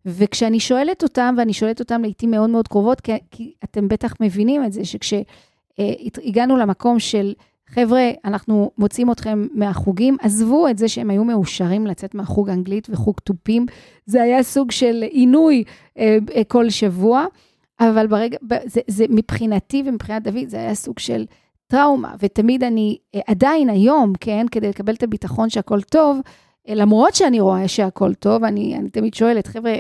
וכשאני 0.06 0.60
שואלת 0.60 1.02
אותם, 1.02 1.34
ואני 1.38 1.52
שואלת 1.52 1.80
אותם 1.80 2.02
לעיתים 2.02 2.30
מאוד 2.30 2.50
מאוד 2.50 2.68
קרובות, 2.68 3.00
כי, 3.00 3.12
כי 3.30 3.52
אתם 3.64 3.88
בטח 3.88 4.14
מבינים 4.20 4.64
את 4.64 4.72
זה, 4.72 4.82
שכשהגענו 4.84 6.56
למקום 6.56 6.98
של, 6.98 7.32
חבר'ה, 7.74 8.10
אנחנו 8.24 8.70
מוצאים 8.78 9.10
אתכם 9.10 9.46
מהחוגים, 9.54 10.16
עזבו 10.20 10.68
את 10.68 10.78
זה 10.78 10.88
שהם 10.88 11.10
היו 11.10 11.24
מאושרים 11.24 11.86
לצאת 11.86 12.14
מהחוג 12.14 12.48
אנגלית 12.48 12.86
וחוג 12.90 13.14
תופים, 13.24 13.66
זה 14.06 14.22
היה 14.22 14.42
סוג 14.42 14.70
של 14.70 15.04
עינוי 15.10 15.64
אה, 15.98 16.18
אה, 16.34 16.44
כל 16.44 16.70
שבוע, 16.70 17.24
אבל 17.80 18.06
ברגע, 18.06 18.38
זה, 18.66 18.80
זה 18.86 19.04
מבחינתי 19.08 19.82
ומבחינת 19.86 20.22
דוד, 20.22 20.48
זה 20.48 20.56
היה 20.56 20.74
סוג 20.74 20.98
של 20.98 21.24
טראומה, 21.66 22.14
ותמיד 22.20 22.64
אני, 22.64 22.98
אה, 23.14 23.20
עדיין 23.26 23.70
היום, 23.70 24.12
כן, 24.20 24.46
כדי 24.50 24.68
לקבל 24.68 24.94
את 24.94 25.02
הביטחון 25.02 25.50
שהכל 25.50 25.80
טוב, 25.80 26.20
למרות 26.74 27.14
שאני 27.14 27.40
רואה 27.40 27.68
שהכל 27.68 28.14
טוב, 28.14 28.44
אני, 28.44 28.76
אני 28.76 28.90
תמיד 28.90 29.14
שואלת, 29.14 29.46
חבר'ה, 29.46 29.74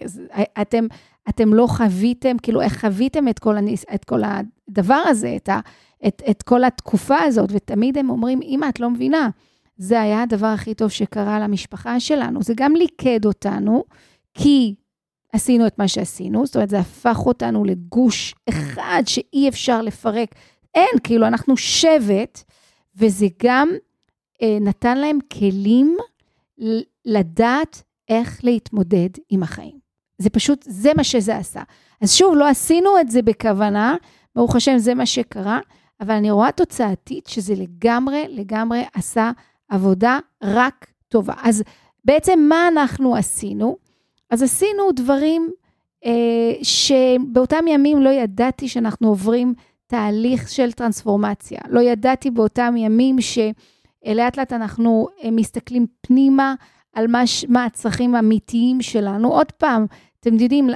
אתם, 0.60 0.86
אתם 1.28 1.54
לא 1.54 1.66
חוויתם, 1.66 2.36
כאילו, 2.42 2.60
איך 2.60 2.80
חוויתם 2.80 3.28
את 3.28 3.38
כל, 3.38 3.56
הניס, 3.56 3.84
את 3.94 4.04
כל 4.04 4.20
הדבר 4.24 5.02
הזה, 5.06 5.32
את, 5.36 5.48
ה, 5.48 5.60
את, 6.06 6.22
את 6.30 6.42
כל 6.42 6.64
התקופה 6.64 7.18
הזאת, 7.18 7.50
ותמיד 7.52 7.98
הם 7.98 8.10
אומרים, 8.10 8.40
אמא, 8.42 8.68
את 8.68 8.80
לא 8.80 8.90
מבינה, 8.90 9.28
זה 9.76 10.00
היה 10.00 10.22
הדבר 10.22 10.46
הכי 10.46 10.74
טוב 10.74 10.90
שקרה 10.90 11.40
למשפחה 11.40 12.00
שלנו. 12.00 12.42
זה 12.42 12.54
גם 12.56 12.76
ליכד 12.76 13.24
אותנו, 13.24 13.84
כי 14.34 14.74
עשינו 15.32 15.66
את 15.66 15.78
מה 15.78 15.88
שעשינו, 15.88 16.46
זאת 16.46 16.56
אומרת, 16.56 16.70
זה 16.70 16.78
הפך 16.78 17.26
אותנו 17.26 17.64
לגוש 17.64 18.34
אחד 18.48 19.02
שאי 19.06 19.48
אפשר 19.48 19.82
לפרק. 19.82 20.34
אין, 20.74 20.98
כאילו, 21.04 21.26
אנחנו 21.26 21.56
שבט, 21.56 22.42
וזה 22.96 23.26
גם 23.42 23.68
אה, 24.42 24.58
נתן 24.60 24.98
להם 24.98 25.18
כלים 25.32 25.96
לדעת 27.04 27.82
איך 28.08 28.40
להתמודד 28.44 29.08
עם 29.30 29.42
החיים. 29.42 29.78
זה 30.18 30.30
פשוט, 30.30 30.64
זה 30.68 30.90
מה 30.96 31.04
שזה 31.04 31.36
עשה. 31.36 31.62
אז 32.00 32.14
שוב, 32.14 32.34
לא 32.36 32.48
עשינו 32.48 33.00
את 33.00 33.10
זה 33.10 33.22
בכוונה, 33.22 33.96
ברוך 34.34 34.56
השם, 34.56 34.78
זה 34.78 34.94
מה 34.94 35.06
שקרה, 35.06 35.60
אבל 36.00 36.14
אני 36.14 36.30
רואה 36.30 36.52
תוצאתית 36.52 37.26
שזה 37.26 37.54
לגמרי, 37.54 38.24
לגמרי 38.28 38.84
עשה 38.94 39.30
עבודה 39.68 40.18
רק 40.42 40.86
טובה. 41.08 41.34
אז 41.42 41.62
בעצם 42.04 42.38
מה 42.48 42.68
אנחנו 42.68 43.16
עשינו? 43.16 43.76
אז 44.30 44.42
עשינו 44.42 44.92
דברים 44.92 45.50
אה, 46.04 46.52
שבאותם 46.62 47.64
ימים 47.68 48.02
לא 48.02 48.10
ידעתי 48.10 48.68
שאנחנו 48.68 49.08
עוברים 49.08 49.54
תהליך 49.86 50.48
של 50.48 50.72
טרנספורמציה. 50.72 51.60
לא 51.68 51.80
ידעתי 51.80 52.30
באותם 52.30 52.74
ימים 52.76 53.20
ש... 53.20 53.38
לאט 54.06 54.38
לאט 54.38 54.52
אנחנו 54.52 55.08
אה, 55.24 55.30
מסתכלים 55.30 55.86
פנימה 56.00 56.54
על 56.92 57.06
מה, 57.06 57.22
מה 57.48 57.64
הצרכים 57.64 58.14
האמיתיים 58.14 58.82
שלנו. 58.82 59.28
עוד 59.32 59.52
פעם, 59.52 59.86
אתם 60.20 60.34
יודעים, 60.34 60.68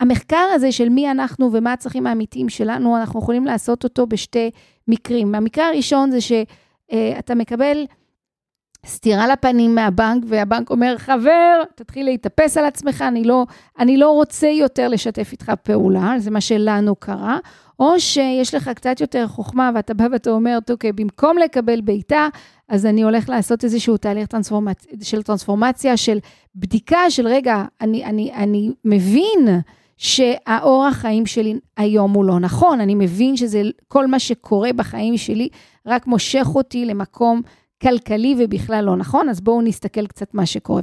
המחקר 0.00 0.46
הזה 0.54 0.72
של 0.72 0.88
מי 0.88 1.10
אנחנו 1.10 1.50
ומה 1.52 1.72
הצרכים 1.72 2.06
האמיתיים 2.06 2.48
שלנו, 2.48 2.96
אנחנו 2.96 3.20
יכולים 3.20 3.44
לעשות 3.44 3.84
אותו 3.84 4.06
בשתי 4.06 4.50
מקרים. 4.88 5.34
המקרה 5.34 5.68
הראשון 5.68 6.10
זה 6.10 6.20
שאתה 6.20 7.32
אה, 7.32 7.34
מקבל 7.34 7.84
סטירה 8.86 9.28
לפנים 9.28 9.74
מהבנק, 9.74 10.24
והבנק 10.26 10.70
אומר, 10.70 10.94
חבר, 10.98 11.62
תתחיל 11.74 12.06
להתאפס 12.06 12.56
על 12.56 12.64
עצמך, 12.64 13.04
אני 13.08 13.24
לא, 13.24 13.46
אני 13.78 13.96
לא 13.96 14.10
רוצה 14.10 14.46
יותר 14.46 14.88
לשתף 14.88 15.32
איתך 15.32 15.52
פעולה, 15.62 16.14
זה 16.18 16.30
מה 16.30 16.40
שלנו 16.40 16.96
קרה. 16.96 17.38
או 17.80 18.00
שיש 18.00 18.54
לך 18.54 18.68
קצת 18.68 19.00
יותר 19.00 19.26
חוכמה 19.26 19.70
ואתה 19.74 19.94
בא 19.94 20.06
ואתה 20.12 20.30
אומר, 20.30 20.58
אוקיי, 20.70 20.92
במקום 20.92 21.38
לקבל 21.38 21.80
בעיטה, 21.80 22.28
אז 22.68 22.86
אני 22.86 23.02
הולך 23.02 23.28
לעשות 23.28 23.64
איזשהו 23.64 23.96
תהליך 23.96 24.26
טרנספורמצ... 24.26 24.86
של 25.02 25.22
טרנספורמציה, 25.22 25.96
של 25.96 26.18
בדיקה 26.56 27.10
של 27.10 27.26
רגע, 27.26 27.64
אני, 27.80 28.04
אני, 28.04 28.32
אני 28.34 28.70
מבין 28.84 29.60
שהאורח 29.96 30.94
חיים 30.94 31.26
שלי 31.26 31.58
היום 31.76 32.12
הוא 32.12 32.24
לא 32.24 32.40
נכון, 32.40 32.80
אני 32.80 32.94
מבין 32.94 33.36
שזה 33.36 33.62
כל 33.88 34.06
מה 34.06 34.18
שקורה 34.18 34.72
בחיים 34.72 35.16
שלי 35.16 35.48
רק 35.86 36.06
מושך 36.06 36.46
אותי 36.54 36.84
למקום 36.84 37.42
כלכלי 37.84 38.34
ובכלל 38.38 38.84
לא 38.84 38.96
נכון, 38.96 39.28
אז 39.28 39.40
בואו 39.40 39.62
נסתכל 39.62 40.06
קצת 40.06 40.34
מה 40.34 40.46
שקורה. 40.46 40.80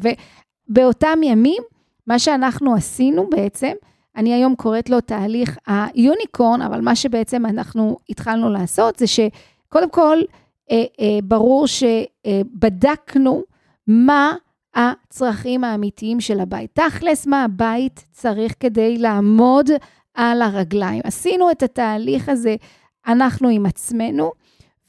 ובאותם 0.70 1.20
ימים, 1.24 1.64
מה 2.08 2.20
שאנחנו 2.20 2.76
עשינו 2.76 3.30
בעצם, 3.30 3.72
אני 4.16 4.34
היום 4.34 4.56
קוראת 4.56 4.90
לו 4.90 5.02
תהליך 5.02 5.58
היוניקורן, 5.68 6.62
אבל 6.62 6.82
מה 6.82 6.96
שבעצם 6.96 7.46
אנחנו 7.46 7.98
התחלנו 8.10 8.50
לעשות 8.50 9.00
זה 9.00 9.06
שקודם 9.08 9.90
כל, 9.90 10.18
אה, 10.72 10.84
אה, 11.00 11.20
ברור 11.24 11.66
שבדקנו 11.68 13.44
מה 13.88 14.34
הצרכים 14.76 15.64
האמיתיים 15.64 16.22
של 16.22 16.40
הבית. 16.40 16.70
תכלס, 16.74 17.28
מה 17.28 17.44
הבית 17.44 18.06
צריך 18.12 18.54
כדי 18.60 18.98
לעמוד 18.98 19.70
על 20.14 20.42
הרגליים. 20.42 21.02
עשינו 21.04 21.52
את 21.52 21.64
התהליך 21.64 22.30
הזה, 22.30 22.56
אנחנו 23.08 23.50
עם 23.50 23.66
עצמנו, 23.66 24.32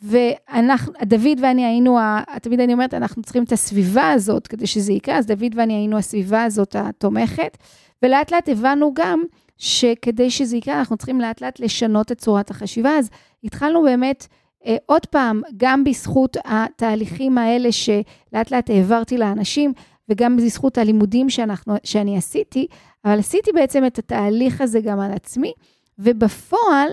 ואנחנו, 0.03 0.93
דוד 1.03 1.39
ואני 1.43 1.65
היינו, 1.65 1.99
תמיד 2.43 2.61
אני 2.61 2.73
אומרת, 2.73 2.95
אנחנו 2.95 3.23
צריכים 3.23 3.45
את 3.45 3.53
הסביבה 3.53 4.11
הזאת 4.11 4.47
כדי 4.47 4.67
שזה 4.67 4.93
יקרה, 4.93 5.19
אז 5.19 5.27
דוד 5.27 5.53
ואני 5.55 5.75
היינו 5.75 5.99
הסביבה 5.99 6.43
הזאת 6.45 6.77
התומכת. 6.79 7.59
ולאט 8.03 8.33
לאט 8.33 8.49
הבנו 8.49 8.95
גם 8.95 9.23
שכדי 9.59 10.31
שזה 10.31 10.57
יקרה, 10.57 10.79
אנחנו 10.79 10.97
צריכים 10.97 11.21
לאט 11.21 11.41
לאט 11.41 11.61
לשנות 11.61 12.13
את 12.13 12.19
צורת 12.19 12.51
החשיבה. 12.51 12.91
אז 12.99 13.11
התחלנו 13.45 13.83
באמת, 13.83 14.27
אה, 14.67 14.77
עוד 14.87 15.07
פעם, 15.07 15.43
גם 15.57 15.85
בזכות 15.85 16.37
התהליכים 16.45 17.39
האלה 17.39 17.73
שלאט 17.73 18.51
לאט 18.51 18.71
העברתי 18.71 19.19
לאנשים, 19.19 19.73
וגם 20.09 20.37
בזכות 20.37 20.79
הלימודים 20.79 21.31
שאנחנו, 21.31 21.75
שאני 21.85 22.17
עשיתי, 22.17 22.67
אבל 23.05 23.19
עשיתי 23.19 23.53
בעצם 23.53 23.87
את 23.87 23.99
התהליך 23.99 24.61
הזה 24.61 24.81
גם 24.81 25.01
על 25.01 25.13
עצמי, 25.13 25.53
ובפועל 25.99 26.89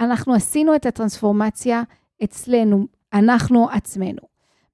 אנחנו 0.00 0.34
עשינו 0.34 0.74
את 0.74 0.86
הטרנספורמציה 0.86 1.82
אצלנו, 2.24 2.86
אנחנו 3.12 3.68
עצמנו. 3.70 4.22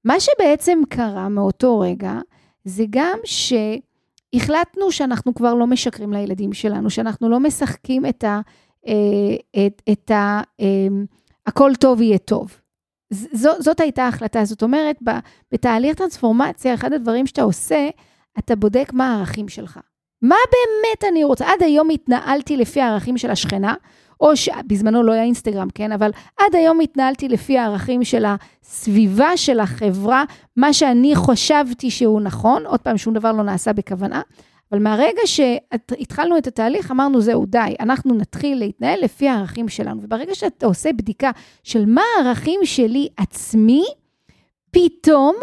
מה 0.04 0.20
שבעצם 0.20 0.78
קרה 0.88 1.28
מאותו 1.28 1.80
רגע, 1.80 2.18
זה 2.64 2.84
גם 2.90 3.18
ש... 3.24 3.52
החלטנו 4.34 4.92
שאנחנו 4.92 5.34
כבר 5.34 5.54
לא 5.54 5.66
משקרים 5.66 6.12
לילדים 6.12 6.52
שלנו, 6.52 6.90
שאנחנו 6.90 7.28
לא 7.28 7.40
משחקים 7.40 8.06
את 8.06 8.24
ה... 8.24 8.40
אה, 8.86 9.66
את, 9.66 9.82
את 9.92 10.10
ה... 10.10 10.40
אמ, 10.60 11.04
הכל 11.46 11.72
טוב 11.80 12.02
יהיה 12.02 12.18
טוב. 12.18 12.60
ז, 13.10 13.46
זאת 13.58 13.80
הייתה 13.80 14.04
ההחלטה. 14.04 14.44
זאת 14.44 14.62
אומרת, 14.62 14.96
בתהליך 15.52 15.96
טרנספורמציה, 15.96 16.74
אחד 16.74 16.92
הדברים 16.92 17.26
שאתה 17.26 17.42
עושה, 17.42 17.88
אתה 18.38 18.56
בודק 18.56 18.90
מה 18.92 19.14
הערכים 19.14 19.48
שלך. 19.48 19.80
מה 20.22 20.36
באמת 20.52 21.12
אני 21.12 21.24
רוצה? 21.24 21.48
עד 21.48 21.62
היום 21.62 21.90
התנהלתי 21.90 22.56
לפי 22.56 22.80
הערכים 22.80 23.18
של 23.18 23.30
השכנה, 23.30 23.74
או 24.20 24.36
שבזמנו 24.36 25.02
לא 25.02 25.12
היה 25.12 25.22
אינסטגרם, 25.22 25.68
כן? 25.74 25.92
אבל 25.92 26.10
עד 26.36 26.54
היום 26.54 26.80
התנהלתי 26.80 27.28
לפי 27.28 27.58
הערכים 27.58 28.04
של 28.04 28.24
הסביבה, 28.24 29.36
של 29.36 29.60
החברה, 29.60 30.24
מה 30.56 30.72
שאני 30.72 31.12
חשבתי 31.16 31.90
שהוא 31.90 32.20
נכון, 32.20 32.66
עוד 32.66 32.80
פעם, 32.80 32.96
שום 32.96 33.14
דבר 33.14 33.32
לא 33.32 33.42
נעשה 33.42 33.72
בכוונה, 33.72 34.22
אבל 34.72 34.82
מהרגע 34.82 35.20
שהתחלנו 35.24 36.38
את 36.38 36.46
התהליך, 36.46 36.90
אמרנו, 36.90 37.20
זהו, 37.20 37.46
די, 37.46 37.74
אנחנו 37.80 38.14
נתחיל 38.14 38.58
להתנהל 38.58 39.00
לפי 39.02 39.28
הערכים 39.28 39.68
שלנו. 39.68 40.02
וברגע 40.02 40.34
שאתה 40.34 40.66
עושה 40.66 40.92
בדיקה 40.92 41.30
של 41.62 41.86
מה 41.86 42.02
הערכים 42.16 42.60
שלי 42.64 43.08
עצמי, 43.16 43.84
פתאום 44.70 45.34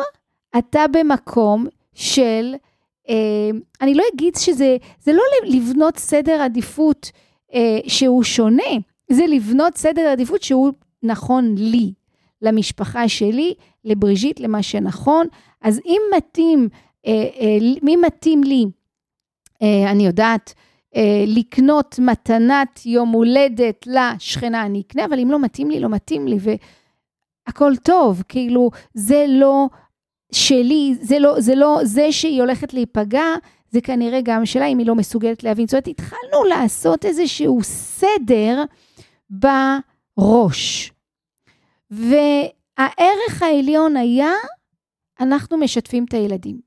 אתה 0.57 0.85
במקום 0.91 1.67
של, 1.93 2.55
אה, 3.09 3.15
אני 3.81 3.95
לא 3.95 4.03
אגיד 4.15 4.35
שזה, 4.35 4.77
זה 4.99 5.13
לא 5.13 5.23
לבנות 5.45 5.97
סדר 5.97 6.41
עדיפות 6.41 7.11
שהוא 7.87 8.23
שונה, 8.23 8.63
זה 9.11 9.25
לבנות 9.27 9.77
סדר 9.77 10.01
עדיפות 10.01 10.43
שהוא 10.43 10.71
נכון 11.03 11.55
לי, 11.57 11.93
למשפחה 12.41 13.09
שלי, 13.09 13.53
לבריז'יט, 13.85 14.39
למה 14.39 14.63
שנכון. 14.63 15.27
אז 15.61 15.81
אם 15.85 16.01
מתאים, 16.17 16.69
אה, 17.07 17.11
אה, 17.11 17.57
מי 17.81 17.95
מתאים 17.95 18.43
לי, 18.43 18.65
אה, 19.61 19.91
אני 19.91 20.05
יודעת, 20.05 20.53
אה, 20.95 21.23
לקנות 21.27 21.99
מתנת 21.99 22.85
יום 22.85 23.09
הולדת 23.09 23.87
לשכנה, 23.87 24.65
אני 24.65 24.81
אקנה, 24.81 25.05
אבל 25.05 25.19
אם 25.19 25.31
לא 25.31 25.39
מתאים 25.39 25.71
לי, 25.71 25.79
לא 25.79 25.89
מתאים 25.89 26.27
לי, 26.27 26.37
והכל 27.47 27.75
טוב, 27.75 28.23
כאילו, 28.29 28.71
זה 28.93 29.25
לא 29.29 29.67
שלי, 30.31 30.95
זה 31.01 31.19
לא, 31.19 31.41
זה 31.41 31.55
לא, 31.55 31.79
זה 31.83 32.11
שהיא 32.11 32.41
הולכת 32.41 32.73
להיפגע, 32.73 33.25
זה 33.75 33.81
כנראה 33.81 34.19
גם 34.23 34.45
שלה, 34.45 34.65
אם 34.65 34.77
היא 34.77 34.87
לא 34.87 34.95
מסוגלת 34.95 35.43
להבין. 35.43 35.67
זאת 35.67 35.73
אומרת, 35.73 35.87
התחלנו 35.87 36.43
לעשות 36.49 37.05
איזשהו 37.05 37.59
סדר 37.63 38.63
בראש. 39.29 40.91
והערך 41.91 43.41
העליון 43.41 43.97
היה, 43.97 44.31
אנחנו 45.19 45.57
משתפים 45.57 46.05
את 46.05 46.13
הילדים. 46.13 46.59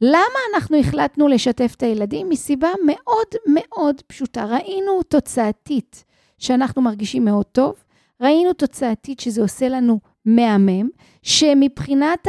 למה 0.00 0.38
אנחנו 0.54 0.76
החלטנו 0.76 1.28
לשתף 1.28 1.74
את 1.76 1.82
הילדים? 1.82 2.28
מסיבה 2.28 2.68
מאוד 2.86 3.34
מאוד 3.46 4.02
פשוטה. 4.06 4.44
ראינו 4.44 5.02
תוצאתית 5.02 6.04
שאנחנו 6.38 6.82
מרגישים 6.82 7.24
מאוד 7.24 7.46
טוב, 7.46 7.74
ראינו 8.20 8.52
תוצאתית 8.52 9.20
שזה 9.20 9.42
עושה 9.42 9.68
לנו 9.68 10.00
מהמם, 10.24 10.88
שמבחינת 11.22 12.28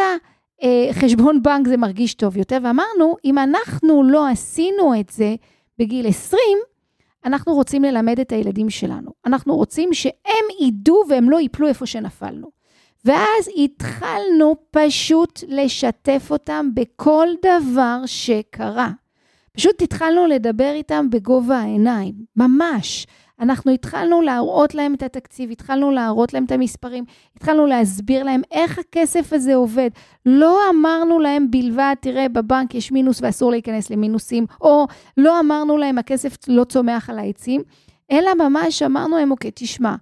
החשבון 0.89 1.43
בנק 1.43 1.67
זה 1.67 1.77
מרגיש 1.77 2.13
טוב 2.13 2.37
יותר, 2.37 2.57
ואמרנו, 2.63 3.15
אם 3.25 3.37
אנחנו 3.37 4.03
לא 4.03 4.27
עשינו 4.27 4.99
את 4.99 5.09
זה 5.09 5.35
בגיל 5.79 6.07
20, 6.07 6.41
אנחנו 7.25 7.53
רוצים 7.53 7.83
ללמד 7.83 8.19
את 8.19 8.31
הילדים 8.31 8.69
שלנו. 8.69 9.11
אנחנו 9.25 9.55
רוצים 9.55 9.93
שהם 9.93 10.45
ידעו 10.61 11.03
והם 11.09 11.29
לא 11.29 11.39
ייפלו 11.39 11.67
איפה 11.67 11.85
שנפלנו. 11.85 12.47
ואז 13.05 13.49
התחלנו 13.57 14.55
פשוט 14.71 15.43
לשתף 15.47 16.27
אותם 16.31 16.69
בכל 16.73 17.27
דבר 17.45 18.01
שקרה. 18.05 18.89
פשוט 19.53 19.81
התחלנו 19.81 20.27
לדבר 20.27 20.71
איתם 20.73 21.09
בגובה 21.09 21.57
העיניים, 21.57 22.13
ממש. 22.35 23.07
אנחנו 23.41 23.71
התחלנו 23.71 24.21
להראות 24.21 24.75
להם 24.75 24.93
את 24.93 25.03
התקציב, 25.03 25.51
התחלנו 25.51 25.91
להראות 25.91 26.33
להם 26.33 26.45
את 26.45 26.51
המספרים, 26.51 27.03
התחלנו 27.35 27.65
להסביר 27.65 28.23
להם 28.23 28.41
איך 28.51 28.79
הכסף 28.79 29.33
הזה 29.33 29.55
עובד. 29.55 29.89
לא 30.25 30.59
אמרנו 30.69 31.19
להם 31.19 31.51
בלבד, 31.51 31.95
תראה, 32.01 32.29
בבנק 32.29 32.75
יש 32.75 32.91
מינוס 32.91 33.19
ואסור 33.21 33.51
להיכנס 33.51 33.89
למינוסים, 33.89 34.45
או 34.61 34.87
לא 35.17 35.39
אמרנו 35.39 35.77
להם, 35.77 35.97
הכסף 35.97 36.35
לא 36.47 36.63
צומח 36.63 37.09
על 37.09 37.19
העצים, 37.19 37.61
אלא 38.11 38.31
ממש 38.33 38.81
אמרנו 38.81 39.17
להם, 39.17 39.31
אוקיי, 39.31 39.51
תשמע, 39.55 39.95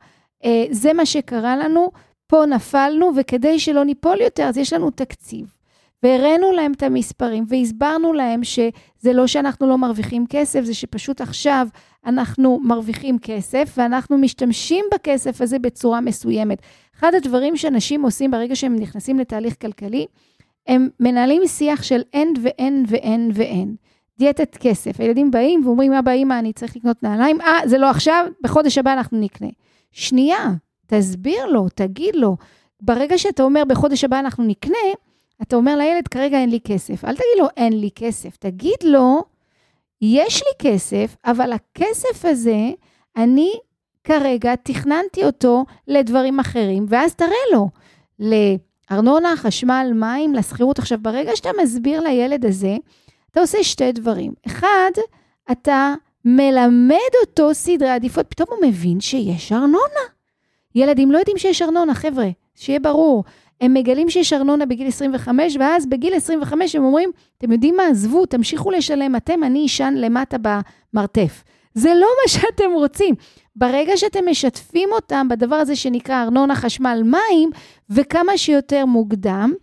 אה, 0.46 0.66
זה 0.72 0.94
מה 0.94 1.06
שקרה 1.06 1.58
לנו, 1.58 1.92
פה 2.28 2.46
נפלנו, 2.46 3.12
וכדי 3.16 3.60
שלא 3.60 3.84
ניפול 3.84 4.22
יותר, 4.22 4.44
אז 4.44 4.58
יש 4.58 4.74
לנו 4.74 4.92
תקציב. 4.92 5.59
והראינו 6.04 6.52
להם 6.52 6.72
את 6.72 6.84
המספרים, 6.84 7.46
והסברנו 7.48 8.14
להם 8.14 8.44
שזה 8.44 9.14
לא 9.14 9.28
שאנחנו 9.28 9.68
לא 9.68 9.78
מרוויחים 9.78 10.26
כסף, 10.30 10.62
זה 10.64 10.74
שפשוט 10.74 11.22
עכשיו 11.22 11.68
אנחנו 12.06 12.60
מרוויחים 12.64 13.20
כסף, 13.20 13.74
ואנחנו 13.78 14.18
משתמשים 14.18 14.86
בכסף 14.94 15.42
הזה 15.42 15.60
בצורה 15.60 16.02
מסוימת. 16.02 16.62
אחד 17.00 17.12
הדברים 17.16 17.58
שאנשים 17.58 18.02
עושים 18.04 18.32
ברגע 18.32 18.56
שהם 18.56 18.76
נכנסים 18.76 19.20
לתהליך 19.20 19.56
כלכלי, 19.62 20.06
הם 20.68 20.90
מנהלים 21.00 21.48
שיח 21.48 21.84
של 21.84 22.02
אין 22.14 22.34
ואין 22.42 22.86
ואין 22.88 23.32
ואין. 23.34 23.76
דיאטת 24.20 24.58
כסף. 24.60 25.00
הילדים 25.00 25.32
באים 25.32 25.62
ואומרים, 25.66 25.94
אבא, 25.94 26.12
אמא, 26.12 26.40
אני 26.40 26.54
צריך 26.54 26.76
לקנות 26.76 27.04
נעליים. 27.04 27.42
אה, 27.42 27.60
זה 27.66 27.78
לא 27.78 27.90
עכשיו, 27.90 28.26
בחודש 28.44 28.78
הבא 28.78 28.94
אנחנו 28.94 29.20
נקנה. 29.20 29.48
שנייה, 29.92 30.54
תסביר 30.88 31.46
לו, 31.46 31.70
תגיד 31.76 32.16
לו. 32.16 32.38
ברגע 32.82 33.18
שאתה 33.18 33.44
אומר, 33.44 33.64
בחודש 33.68 34.04
הבא 34.04 34.20
אנחנו 34.20 34.44
נקנה, 34.44 34.78
אתה 35.42 35.56
אומר 35.56 35.78
לילד, 35.78 36.08
כרגע 36.08 36.38
אין 36.38 36.50
לי 36.50 36.60
כסף. 36.64 37.06
אל 37.06 37.14
תגיד 37.14 37.38
לו, 37.40 37.48
אין 37.58 37.80
לי 37.80 37.90
כסף. 37.96 38.38
תגיד 38.38 38.84
לו, 38.84 39.24
יש 40.02 40.42
לי 40.42 40.72
כסף, 40.72 41.16
אבל 41.26 41.52
הכסף 41.52 42.26
הזה, 42.26 42.70
אני 43.18 43.52
כרגע 44.04 44.56
תכננתי 44.56 45.24
אותו 45.24 45.66
לדברים 45.88 46.40
אחרים, 46.40 46.86
ואז 46.90 47.16
תראה 47.16 47.30
לו, 47.54 47.70
לארנונה, 48.20 49.34
חשמל, 49.38 49.92
מים, 49.96 50.34
לשכירות. 50.34 50.80
עכשיו, 50.80 50.98
ברגע 51.02 51.36
שאתה 51.36 51.50
מסביר 51.64 52.02
לילד 52.02 52.46
הזה, 52.46 52.78
אתה 53.32 53.40
עושה 53.40 53.64
שתי 53.64 53.92
דברים. 53.92 54.34
אחד, 54.48 54.92
אתה 55.52 55.94
מלמד 56.26 57.14
אותו 57.26 57.54
סדרי 57.54 57.90
עדיפות, 57.90 58.26
פתאום 58.30 58.48
הוא 58.52 58.68
מבין 58.68 59.00
שיש 59.00 59.52
ארנונה. 59.52 60.06
ילדים 60.76 61.12
לא 61.12 61.18
יודעים 61.18 61.38
שיש 61.38 61.62
ארנונה, 61.62 61.96
חבר'ה, 61.96 62.30
שיהיה 62.56 62.80
ברור. 62.80 63.24
הם 63.62 63.74
מגלים 63.74 64.10
שיש 64.10 64.34
ארנונה 64.34 64.66
בגיל 64.66 64.88
25, 64.88 65.58
ואז 65.60 65.86
בגיל 65.86 66.14
25 66.14 66.76
הם 66.76 66.84
אומרים, 66.84 67.12
אתם 67.38 67.52
יודעים 67.52 67.76
מה, 67.78 67.88
עזבו, 67.88 68.26
תמשיכו 68.26 68.72
לשלם 68.72 69.16
אתם, 69.16 69.44
אני 69.44 69.66
אשן 69.66 69.94
למטה 69.98 70.38
במרתף. 70.38 71.44
זה 71.74 71.94
לא 71.94 72.08
מה 72.24 72.28
שאתם 72.28 72.72
רוצים. 72.74 73.16
ברגע 73.56 73.98
שאתם 73.98 74.30
משתפים 74.30 74.90
אותם 74.92 75.28
בדבר 75.30 75.56
הזה 75.56 75.76
שנקרא 75.76 76.24
ארנונה, 76.24 76.56
חשמל, 76.56 77.02
מים, 77.06 77.50
וכמה 77.90 78.38
שיותר 78.38 78.86
מוקדם, 78.86 79.54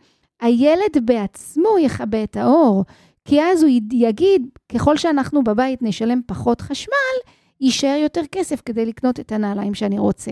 הילד 0.40 1.04
בעצמו 1.04 1.78
יכבה 1.80 2.22
את 2.22 2.37
האור. 2.37 2.85
כי 3.24 3.42
אז 3.42 3.62
הוא 3.62 3.70
יגיד, 3.92 4.48
ככל 4.74 4.96
שאנחנו 4.96 5.44
בבית 5.44 5.82
נשלם 5.82 6.20
פחות 6.26 6.61
חשמל, 6.61 7.16
יישאר 7.61 7.98
יותר 8.02 8.22
כסף 8.32 8.62
כדי 8.64 8.87
לקנות 8.87 9.20
את 9.20 9.32
הנעליים 9.32 9.74
שאני 9.74 9.98
רוצה. 9.98 10.30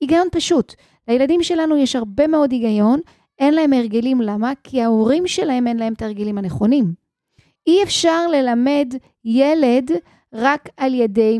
היגיון 0.00 0.28
פשוט. 0.32 0.74
לילדים 1.08 1.42
שלנו 1.42 1.76
יש 1.76 1.96
הרבה 1.96 2.26
מאוד 2.26 2.52
היגיון, 2.52 3.00
אין 3.38 3.54
להם 3.54 3.72
הרגלים. 3.72 4.20
למה? 4.20 4.52
כי 4.64 4.82
ההורים 4.82 5.26
שלהם 5.26 5.66
אין 5.66 5.76
להם 5.76 5.92
את 5.92 6.02
ההרגלים 6.02 6.38
הנכונים. 6.38 6.92
אי 7.66 7.82
אפשר 7.82 8.26
ללמד 8.28 8.94
ילד 9.24 9.90
רק 10.32 10.68
על 10.76 10.94
ידי 10.94 11.38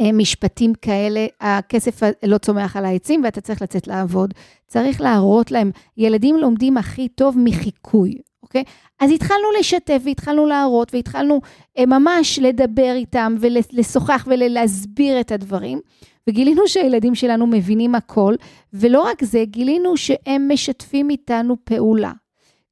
אה, 0.00 0.12
משפטים 0.12 0.74
כאלה, 0.74 1.26
הכסף 1.40 2.00
לא 2.22 2.38
צומח 2.38 2.76
על 2.76 2.84
העצים 2.84 3.24
ואתה 3.24 3.40
צריך 3.40 3.62
לצאת 3.62 3.86
לעבוד. 3.86 4.34
צריך 4.66 5.00
להראות 5.00 5.50
להם, 5.50 5.70
ילדים 5.96 6.36
לומדים 6.36 6.76
הכי 6.76 7.08
טוב 7.08 7.36
מחיקוי, 7.38 8.14
אוקיי? 8.42 8.64
אז 9.00 9.10
התחלנו 9.10 9.50
לשתף 9.58 10.02
והתחלנו 10.04 10.46
להראות 10.46 10.94
והתחלנו 10.94 11.40
אה, 11.78 11.86
ממש 11.86 12.38
לדבר 12.38 12.92
איתם 12.94 13.34
ולשוחח 13.40 14.26
ולהסביר 14.30 15.20
את 15.20 15.32
הדברים. 15.32 15.80
וגילינו 16.28 16.68
שהילדים 16.68 17.14
שלנו 17.14 17.46
מבינים 17.46 17.94
הכל, 17.94 18.34
ולא 18.72 19.02
רק 19.02 19.24
זה, 19.24 19.44
גילינו 19.44 19.96
שהם 19.96 20.48
משתפים 20.52 21.10
איתנו 21.10 21.56
פעולה. 21.64 22.12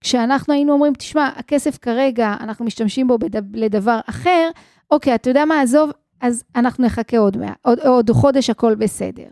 כשאנחנו 0.00 0.54
היינו 0.54 0.72
אומרים, 0.72 0.94
תשמע, 0.94 1.30
הכסף 1.36 1.78
כרגע, 1.78 2.34
אנחנו 2.40 2.64
משתמשים 2.64 3.08
בו 3.08 3.18
בדבר, 3.18 3.58
לדבר 3.60 4.00
אחר, 4.06 4.50
אוקיי, 4.90 5.14
אתה 5.14 5.30
יודע 5.30 5.44
מה, 5.44 5.60
עזוב, 5.60 5.90
אז 6.20 6.44
אנחנו 6.56 6.84
נחכה 6.84 7.18
עוד, 7.18 7.36
מה, 7.36 7.52
עוד, 7.62 7.80
עוד 7.80 8.10
חודש, 8.10 8.50
הכל 8.50 8.74
בסדר. 8.74 9.28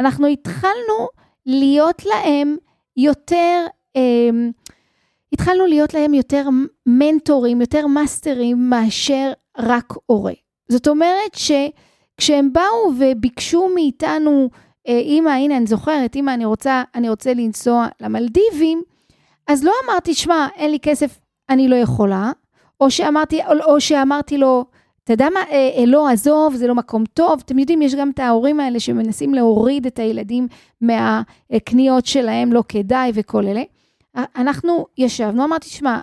אנחנו 0.00 0.26
התחלנו 0.26 1.08
להיות 1.46 2.04
להם 2.06 2.56
יותר, 2.96 3.66
אה, 3.96 4.30
התחלנו 5.32 5.66
להיות 5.66 5.94
להם 5.94 6.14
יותר 6.14 6.48
מנטורים, 6.86 7.60
יותר 7.60 7.86
מאסטרים, 7.86 8.70
מאשר 8.70 9.32
רק 9.58 9.94
הורה. 10.06 10.32
זאת 10.68 10.88
אומרת 10.88 11.34
ש... 11.34 11.52
כשהם 12.16 12.52
באו 12.52 12.92
וביקשו 12.98 13.68
מאיתנו, 13.74 14.48
אמא, 14.88 15.28
אה, 15.28 15.34
הנה, 15.34 15.56
אני 15.56 15.66
זוכרת, 15.66 16.16
אמא, 16.16 16.34
אני 16.34 16.44
רוצה, 16.44 16.82
אני 16.94 17.08
רוצה 17.08 17.34
לנסוע 17.34 17.86
למלדיבים, 18.00 18.82
אז 19.46 19.64
לא 19.64 19.72
אמרתי, 19.84 20.14
שמע, 20.14 20.46
אין 20.56 20.70
לי 20.70 20.78
כסף, 20.80 21.18
אני 21.50 21.68
לא 21.68 21.76
יכולה, 21.76 22.32
או 22.80 22.90
שאמרתי, 22.90 23.40
או, 23.46 23.72
או 23.72 23.80
שאמרתי 23.80 24.38
לו, 24.38 24.64
אתה 25.04 25.12
יודע 25.12 25.28
מה, 25.34 25.40
אה, 25.40 25.70
אה, 25.78 25.84
לא, 25.86 26.08
עזוב, 26.08 26.54
זה 26.54 26.66
לא 26.66 26.74
מקום 26.74 27.04
טוב. 27.04 27.42
אתם 27.44 27.58
יודעים, 27.58 27.82
יש 27.82 27.94
גם 27.94 28.10
את 28.10 28.18
ההורים 28.18 28.60
האלה 28.60 28.80
שמנסים 28.80 29.34
להוריד 29.34 29.86
את 29.86 29.98
הילדים 29.98 30.48
מהקניות 30.80 32.06
שלהם, 32.06 32.52
לא 32.52 32.62
כדאי 32.68 33.10
וכל 33.14 33.46
אלה. 33.46 33.62
אנחנו 34.36 34.86
ישבנו, 34.98 35.44
אמרתי, 35.44 35.68
שמע, 35.68 36.00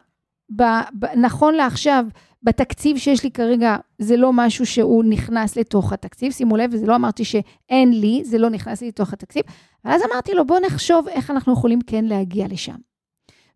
נכון 1.15 1.53
לעכשיו, 1.53 2.05
בתקציב 2.43 2.97
שיש 2.97 3.23
לי 3.23 3.31
כרגע, 3.31 3.77
זה 3.99 4.17
לא 4.17 4.33
משהו 4.33 4.65
שהוא 4.65 5.03
נכנס 5.03 5.55
לתוך 5.55 5.93
התקציב. 5.93 6.31
שימו 6.31 6.57
לב, 6.57 6.69
וזה 6.73 6.85
לא 6.85 6.95
אמרתי 6.95 7.25
שאין 7.25 7.99
לי, 7.99 8.21
זה 8.25 8.37
לא 8.37 8.49
נכנס 8.49 8.81
לי 8.81 8.87
לתוך 8.87 9.13
התקציב. 9.13 9.43
ואז 9.85 10.01
אמרתי 10.11 10.33
לו, 10.33 10.45
בוא 10.45 10.59
נחשוב 10.65 11.07
איך 11.07 11.31
אנחנו 11.31 11.53
יכולים 11.53 11.79
כן 11.81 12.05
להגיע 12.05 12.47
לשם. 12.49 12.75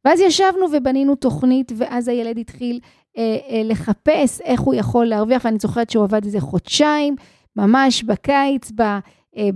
ואז 0.05 0.19
ישבנו 0.19 0.65
ובנינו 0.73 1.15
תוכנית, 1.15 1.71
ואז 1.75 2.07
הילד 2.07 2.37
התחיל 2.37 2.79
אה, 3.17 3.37
אה, 3.49 3.61
לחפש 3.63 4.41
איך 4.41 4.61
הוא 4.61 4.73
יכול 4.73 5.05
להרוויח, 5.05 5.45
ואני 5.45 5.57
זוכרת 5.59 5.89
שהוא 5.89 6.03
עבד 6.03 6.25
איזה 6.25 6.39
חודשיים, 6.39 7.15
ממש 7.55 8.03
בקיץ, 8.03 8.71
ב, 8.75 8.81
אה, 8.81 8.99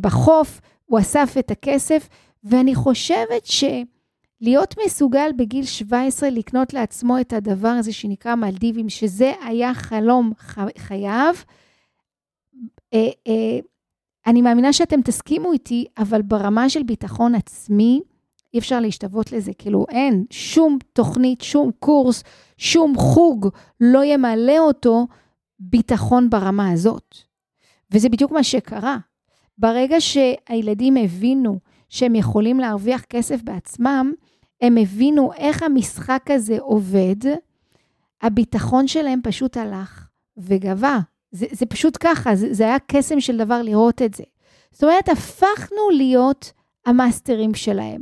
בחוף, 0.01 0.61
הוא 0.85 0.99
אסף 0.99 1.35
את 1.39 1.51
הכסף, 1.51 2.09
ואני 2.43 2.75
חושבת 2.75 3.45
שלהיות 4.43 4.75
מסוגל 4.85 5.31
בגיל 5.37 5.65
17 5.65 6.29
לקנות 6.29 6.73
לעצמו 6.73 7.19
את 7.21 7.33
הדבר 7.33 7.67
הזה 7.67 7.93
שנקרא 7.93 8.35
מלדיבים, 8.35 8.89
שזה 8.89 9.31
היה 9.43 9.73
חלום 9.73 10.31
חייו, 10.77 11.33
אה, 12.93 13.07
אה, 13.27 13.59
אני 14.27 14.41
מאמינה 14.41 14.73
שאתם 14.73 15.01
תסכימו 15.01 15.53
איתי, 15.53 15.85
אבל 15.97 16.21
ברמה 16.21 16.69
של 16.69 16.83
ביטחון 16.83 17.35
עצמי, 17.35 18.01
אי 18.53 18.59
אפשר 18.59 18.79
להשתוות 18.79 19.31
לזה. 19.31 19.53
כאילו, 19.53 19.85
אין 19.89 20.25
שום 20.29 20.77
תוכנית, 20.93 21.41
שום 21.41 21.71
קורס, 21.79 22.23
שום 22.57 22.93
חוג 22.97 23.47
לא 23.81 24.03
ימלא 24.03 24.59
אותו 24.59 25.07
ביטחון 25.59 26.29
ברמה 26.29 26.71
הזאת. 26.71 27.15
וזה 27.91 28.09
בדיוק 28.09 28.31
מה 28.31 28.43
שקרה. 28.43 28.97
ברגע 29.57 29.95
שהילדים 29.99 30.97
הבינו 30.97 31.59
שהם 31.89 32.15
יכולים 32.15 32.59
להרוויח 32.59 33.01
כסף 33.01 33.41
בעצמם, 33.43 34.13
הם 34.61 34.77
הבינו 34.77 35.33
איך 35.33 35.63
המשחק 35.63 36.23
הזה 36.29 36.59
עובד, 36.59 37.15
הביטחון 38.21 38.87
שלהם 38.87 39.19
פשוט 39.23 39.57
הלך 39.57 40.07
וגבה. 40.37 40.99
זה, 41.31 41.45
זה 41.51 41.65
פשוט 41.65 41.97
ככה, 41.99 42.35
זה, 42.35 42.53
זה 42.53 42.63
היה 42.63 42.77
קסם 42.87 43.19
של 43.19 43.37
דבר 43.37 43.61
לראות 43.61 44.01
את 44.01 44.13
זה. 44.13 44.23
זאת 44.71 44.83
אומרת, 44.83 45.09
הפכנו 45.09 45.89
להיות 45.89 46.51
המאסטרים 46.85 47.53
שלהם. 47.53 48.01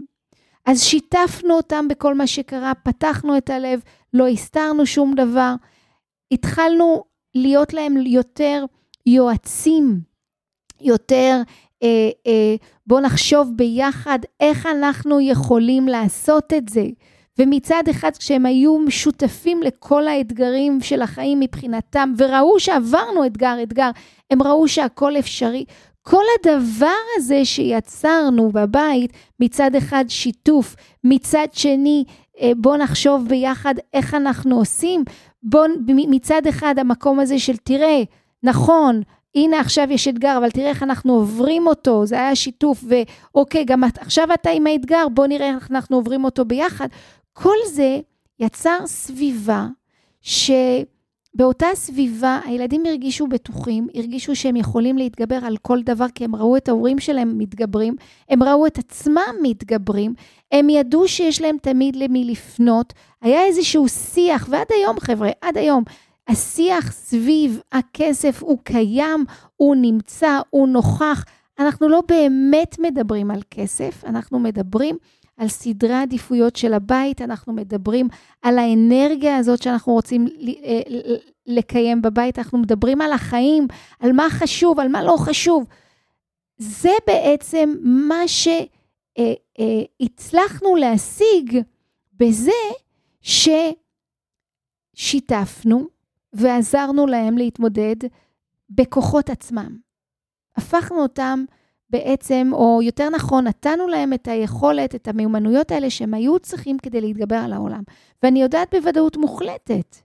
אז 0.65 0.83
שיתפנו 0.83 1.53
אותם 1.53 1.87
בכל 1.87 2.15
מה 2.15 2.27
שקרה, 2.27 2.73
פתחנו 2.83 3.37
את 3.37 3.49
הלב, 3.49 3.81
לא 4.13 4.27
הסתרנו 4.27 4.85
שום 4.85 5.15
דבר. 5.15 5.53
התחלנו 6.31 7.03
להיות 7.35 7.73
להם 7.73 7.97
יותר 7.97 8.65
יועצים, 9.05 9.99
יותר 10.81 11.41
אה, 11.83 12.09
אה, 12.27 12.55
בואו 12.87 12.99
נחשוב 12.99 13.51
ביחד 13.55 14.19
איך 14.39 14.65
אנחנו 14.65 15.19
יכולים 15.19 15.87
לעשות 15.87 16.53
את 16.53 16.69
זה. 16.69 16.85
ומצד 17.39 17.83
אחד, 17.89 18.11
כשהם 18.19 18.45
היו 18.45 18.79
משותפים 18.79 19.63
לכל 19.63 20.07
האתגרים 20.07 20.81
של 20.81 21.01
החיים 21.01 21.39
מבחינתם, 21.39 22.13
וראו 22.17 22.59
שעברנו 22.59 23.25
אתגר-אתגר, 23.25 23.89
הם 24.31 24.43
ראו 24.43 24.67
שהכל 24.67 25.17
אפשרי. 25.19 25.65
כל 26.01 26.23
הדבר 26.39 26.97
הזה 27.17 27.45
שיצרנו 27.45 28.51
בבית, 28.51 29.13
מצד 29.39 29.75
אחד 29.75 30.05
שיתוף, 30.07 30.75
מצד 31.03 31.47
שני, 31.53 32.03
אה, 32.41 32.51
בואו 32.57 32.77
נחשוב 32.77 33.27
ביחד 33.27 33.75
איך 33.93 34.13
אנחנו 34.13 34.57
עושים. 34.57 35.03
בואו, 35.43 35.65
מצד 35.87 36.47
אחד 36.49 36.79
המקום 36.79 37.19
הזה 37.19 37.39
של 37.39 37.57
תראה, 37.57 38.03
נכון, 38.43 39.01
הנה 39.35 39.59
עכשיו 39.59 39.87
יש 39.91 40.07
אתגר, 40.07 40.37
אבל 40.37 40.49
תראה 40.49 40.69
איך 40.69 40.83
אנחנו 40.83 41.13
עוברים 41.13 41.67
אותו, 41.67 42.05
זה 42.05 42.15
היה 42.15 42.35
שיתוף, 42.35 42.83
ואוקיי, 42.87 43.65
גם 43.65 43.83
עכשיו 43.83 44.27
אתה 44.33 44.49
עם 44.49 44.67
האתגר, 44.67 45.07
בוא 45.13 45.27
נראה 45.27 45.55
איך 45.55 45.71
אנחנו 45.71 45.97
עוברים 45.97 46.25
אותו 46.25 46.45
ביחד. 46.45 46.87
כל 47.33 47.55
זה 47.73 47.99
יצר 48.39 48.77
סביבה 48.85 49.67
ש... 50.21 50.51
באותה 51.37 51.67
סביבה 51.73 52.39
הילדים 52.45 52.85
הרגישו 52.85 53.27
בטוחים, 53.27 53.87
הרגישו 53.95 54.35
שהם 54.35 54.55
יכולים 54.55 54.97
להתגבר 54.97 55.35
על 55.43 55.57
כל 55.57 55.81
דבר, 55.83 56.05
כי 56.15 56.23
הם 56.23 56.35
ראו 56.35 56.57
את 56.57 56.69
ההורים 56.69 56.99
שלהם 56.99 57.37
מתגברים, 57.37 57.95
הם 58.29 58.43
ראו 58.43 58.67
את 58.67 58.77
עצמם 58.77 59.35
מתגברים, 59.41 60.13
הם 60.51 60.69
ידעו 60.69 61.07
שיש 61.07 61.41
להם 61.41 61.57
תמיד 61.61 61.95
למי 61.95 62.25
לפנות. 62.25 62.93
היה 63.21 63.45
איזשהו 63.45 63.89
שיח, 63.89 64.47
ועד 64.51 64.67
היום, 64.69 64.99
חבר'ה, 64.99 65.29
עד 65.41 65.57
היום, 65.57 65.83
השיח 66.27 66.91
סביב 66.91 67.61
הכסף 67.71 68.43
הוא 68.43 68.57
קיים, 68.63 69.25
הוא 69.55 69.75
נמצא, 69.75 70.39
הוא 70.49 70.67
נוכח. 70.67 71.25
אנחנו 71.59 71.89
לא 71.89 72.01
באמת 72.07 72.75
מדברים 72.79 73.31
על 73.31 73.41
כסף, 73.51 74.03
אנחנו 74.05 74.39
מדברים 74.39 74.97
על 75.37 75.47
סדרי 75.47 75.93
עדיפויות 75.93 76.55
של 76.55 76.73
הבית, 76.73 77.21
אנחנו 77.21 77.53
מדברים 77.53 78.07
על 78.41 78.59
האנרגיה 78.59 79.37
הזאת 79.37 79.61
שאנחנו 79.61 79.93
רוצים 79.93 80.27
אה, 80.63 80.81
לקיים 81.45 82.01
בבית, 82.01 82.39
אנחנו 82.39 82.57
מדברים 82.57 83.01
על 83.01 83.13
החיים, 83.13 83.67
על 83.99 84.11
מה 84.11 84.27
חשוב, 84.29 84.79
על 84.79 84.87
מה 84.87 85.03
לא 85.03 85.15
חשוב. 85.19 85.65
זה 86.57 86.91
בעצם 87.07 87.73
מה 87.83 88.21
שהצלחנו 89.57 90.75
להשיג 90.75 91.61
בזה 92.13 92.51
ששיתפנו 94.95 95.96
ועזרנו 96.33 97.07
להם 97.07 97.37
להתמודד 97.37 97.95
בכוחות 98.69 99.29
עצמם. 99.29 99.77
הפכנו 100.57 101.01
אותם 101.01 101.45
בעצם, 101.89 102.49
או 102.53 102.79
יותר 102.83 103.09
נכון, 103.09 103.47
נתנו 103.47 103.87
להם 103.87 104.13
את 104.13 104.27
היכולת, 104.27 104.95
את 104.95 105.07
המיומנויות 105.07 105.71
האלה 105.71 105.89
שהם 105.89 106.13
היו 106.13 106.39
צריכים 106.39 106.77
כדי 106.77 107.01
להתגבר 107.01 107.35
על 107.35 107.53
העולם. 107.53 107.81
ואני 108.23 108.41
יודעת 108.41 108.75
בוודאות 108.75 109.17
מוחלטת 109.17 109.95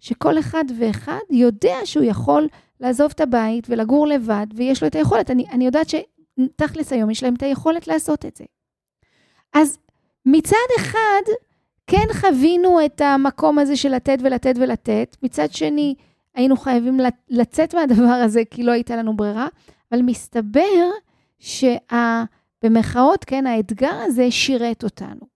שכל 0.00 0.38
אחד 0.38 0.64
ואחד 0.78 1.18
יודע 1.30 1.76
שהוא 1.84 2.04
יכול 2.04 2.48
לעזוב 2.80 3.12
את 3.14 3.20
הבית 3.20 3.66
ולגור 3.70 4.06
לבד, 4.06 4.46
ויש 4.54 4.82
לו 4.82 4.88
את 4.88 4.94
היכולת. 4.94 5.30
אני, 5.30 5.44
אני 5.50 5.66
יודעת 5.66 5.86
שתכלס 5.88 6.92
היום 6.92 7.10
יש 7.10 7.22
להם 7.22 7.34
את 7.34 7.42
היכולת 7.42 7.88
לעשות 7.88 8.26
את 8.26 8.36
זה. 8.36 8.44
אז 9.52 9.78
מצד 10.26 10.56
אחד, 10.78 11.22
כן 11.86 12.06
חווינו 12.12 12.84
את 12.84 13.00
המקום 13.00 13.58
הזה 13.58 13.76
של 13.76 13.94
לתת 13.94 14.18
ולתת 14.22 14.54
ולתת, 14.56 15.16
מצד 15.22 15.52
שני, 15.52 15.94
היינו 16.34 16.56
חייבים 16.56 17.00
לצאת 17.28 17.74
מהדבר 17.74 18.04
הזה 18.04 18.42
כי 18.50 18.62
לא 18.62 18.72
הייתה 18.72 18.96
לנו 18.96 19.16
ברירה, 19.16 19.48
אבל 19.92 20.02
מסתבר 20.02 20.90
שבמרכאות, 21.38 23.24
כן, 23.24 23.46
האתגר 23.46 23.94
הזה 23.94 24.30
שירת 24.30 24.84
אותנו. 24.84 25.32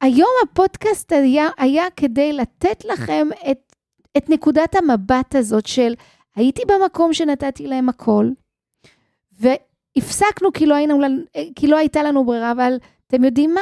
היום 0.00 0.30
הפודקאסט 0.44 1.12
היה, 1.12 1.48
היה 1.58 1.84
כדי 1.96 2.32
לתת 2.32 2.84
לכם 2.84 3.28
את, 3.50 3.72
את 4.16 4.30
נקודת 4.30 4.76
המבט 4.76 5.34
הזאת 5.34 5.66
של 5.66 5.94
הייתי 6.36 6.62
במקום 6.66 7.14
שנתתי 7.14 7.66
להם 7.66 7.88
הכל, 7.88 8.28
והפסקנו 9.32 10.52
כי 10.52 10.66
לא, 10.66 10.74
היינו, 10.74 11.00
כי 11.56 11.66
לא 11.66 11.76
הייתה 11.76 12.02
לנו 12.02 12.24
ברירה, 12.24 12.52
אבל 12.52 12.76
אתם 13.06 13.24
יודעים 13.24 13.54
מה? 13.54 13.60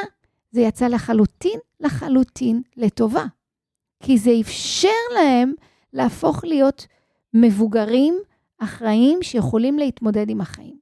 זה 0.51 0.61
יצא 0.61 0.87
לחלוטין, 0.87 1.59
לחלוטין 1.81 2.63
לטובה. 2.77 3.25
כי 4.03 4.19
זה 4.19 4.31
אפשר 4.41 4.89
להם 5.15 5.53
להפוך 5.93 6.45
להיות 6.45 6.87
מבוגרים, 7.35 8.19
אחראים, 8.59 9.23
שיכולים 9.23 9.79
להתמודד 9.79 10.31
עם 10.31 10.41
החיים. 10.41 10.77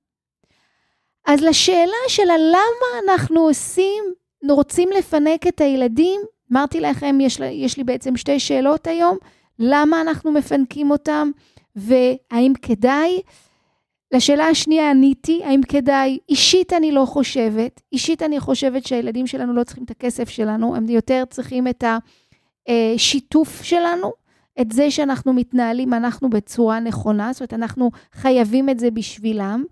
אז 1.27 1.41
לשאלה 1.41 2.09
של 2.09 2.23
למה 2.23 2.99
אנחנו 3.05 3.41
עושים, 3.41 4.05
רוצים 4.51 4.89
לפנק 4.99 5.47
את 5.47 5.61
הילדים, 5.61 6.21
אמרתי 6.53 6.81
לכם, 6.81 7.19
יש, 7.21 7.41
יש 7.41 7.77
לי 7.77 7.85
בעצם 7.85 8.17
שתי 8.17 8.41
שאלות 8.41 8.87
היום, 8.87 9.19
למה 9.59 10.01
אנחנו 10.01 10.33
מפנקים 10.33 10.91
אותם, 10.91 11.31
והאם 11.77 12.53
כדאי? 12.63 13.21
לשאלה 14.15 14.49
השנייה 14.49 14.91
עניתי, 14.91 15.41
האם 15.45 15.61
כדאי? 15.69 16.19
אישית 16.29 16.73
אני 16.73 16.93
לא 16.93 17.05
חושבת. 17.07 17.81
אישית 17.93 18.23
אני 18.23 18.41
חושבת 18.41 18.87
שהילדים 18.87 19.27
שלנו 19.27 19.53
לא 19.53 19.65
צריכים 19.65 19.85
את 19.85 19.91
הכסף 19.91 20.29
שלנו, 20.29 20.77
הם 20.77 20.89
יותר 20.89 21.25
צריכים 21.31 21.69
את 21.69 21.85
השיתוף 22.69 23.63
שלנו, 23.63 24.13
את 24.61 24.73
זה 24.73 24.91
שאנחנו 24.91 25.33
מתנהלים 25.33 25.95
אנחנו 25.95 26.31
בצורה 26.31 26.81
נכונה, 26.81 27.33
זאת 27.33 27.41
אומרת, 27.41 27.55
אנחנו 27.55 27.91
חייבים 28.13 28.69
את 28.69 28.79
זה 28.79 28.91
בשבילם. 28.91 29.65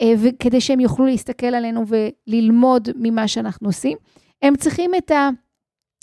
אה, 0.00 0.12
וכדי 0.18 0.60
שהם 0.60 0.80
יוכלו 0.80 1.06
להסתכל 1.06 1.46
עלינו 1.46 1.84
וללמוד 1.88 2.88
ממה 2.96 3.28
שאנחנו 3.28 3.68
עושים. 3.68 3.98
הם 4.42 4.56
צריכים 4.56 4.90
את 4.94 5.10
ה... 5.10 5.28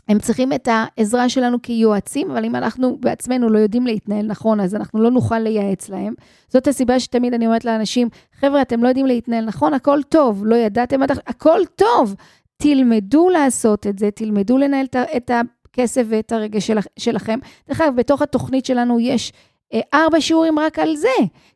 הם 0.07 0.19
צריכים 0.19 0.53
את 0.53 0.67
העזרה 0.71 1.29
שלנו 1.29 1.61
כיועצים, 1.61 2.31
אבל 2.31 2.45
אם 2.45 2.55
אנחנו 2.55 2.97
בעצמנו 2.99 3.49
לא 3.49 3.59
יודעים 3.59 3.87
להתנהל 3.87 4.25
נכון, 4.25 4.59
אז 4.59 4.75
אנחנו 4.75 5.01
לא 5.01 5.11
נוכל 5.11 5.39
לייעץ 5.39 5.89
להם. 5.89 6.13
זאת 6.47 6.67
הסיבה 6.67 6.99
שתמיד 6.99 7.33
אני 7.33 7.45
אומרת 7.45 7.65
לאנשים, 7.65 8.09
חבר'ה, 8.39 8.61
אתם 8.61 8.83
לא 8.83 8.87
יודעים 8.87 9.05
להתנהל 9.05 9.45
נכון, 9.45 9.73
הכל 9.73 9.99
טוב, 10.09 10.45
לא 10.45 10.55
ידעתם 10.55 11.03
עד 11.03 11.11
עכשיו, 11.11 11.23
הכל 11.27 11.59
טוב. 11.75 12.15
תלמדו 12.57 13.29
לעשות 13.29 13.87
את 13.87 13.99
זה, 13.99 14.11
תלמדו 14.11 14.57
לנהל 14.57 14.85
את 15.17 15.31
הכסף 15.31 16.05
ואת 16.09 16.31
הרגש 16.31 16.71
שלכם. 16.99 17.39
דרך 17.67 17.81
אגב, 17.81 17.95
בתוך 17.95 18.21
התוכנית 18.21 18.65
שלנו 18.65 18.99
יש 18.99 19.33
אה, 19.73 19.79
ארבע 19.93 20.21
שיעורים 20.21 20.59
רק 20.59 20.79
על 20.79 20.95
זה, 20.95 21.09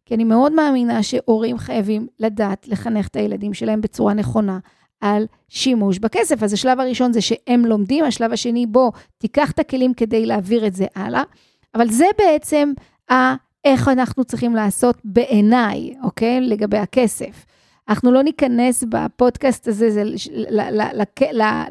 כי 0.06 0.16
אני 0.16 0.24
מאוד 0.24 0.52
מאמינה 0.52 1.04
שהורים 1.04 1.58
חייבים 1.58 2.08
לדעת 2.20 2.68
לחנך 2.68 3.08
את 3.08 3.16
הילדים 3.16 3.54
שלהם 3.54 3.82
בצורה 3.82 4.14
נכונה 4.14 4.60
על 5.02 5.26
שימוש 5.50 6.00
בכסף. 6.00 6.44
אז 6.44 6.54
השלב 6.54 6.80
הראשון 6.80 7.14
זה 7.14 7.22
שהם 7.22 7.66
לומדים, 7.66 8.04
השלב 8.04 8.34
השני, 8.34 8.66
בוא, 8.66 8.92
תיקח 9.18 9.52
את 9.52 9.60
הכלים 9.60 9.94
כדי 9.94 10.26
להעביר 10.26 10.68
את 10.68 10.74
זה 10.74 10.86
הלאה. 10.96 11.24
אבל 11.76 11.90
זה 11.90 12.06
בעצם 12.18 12.74
ה... 13.12 13.48
איך 13.66 13.88
אנחנו 13.88 14.24
צריכים 14.24 14.56
לעשות 14.56 14.98
בעיניי, 15.04 15.94
אוקיי? 16.04 16.42
לגבי 16.42 16.78
הכסף. 16.78 17.46
אנחנו 17.90 18.12
לא 18.12 18.24
ניכנס 18.24 18.84
בפודקאסט 18.90 19.68
הזה 19.68 19.90
זה, 19.90 20.04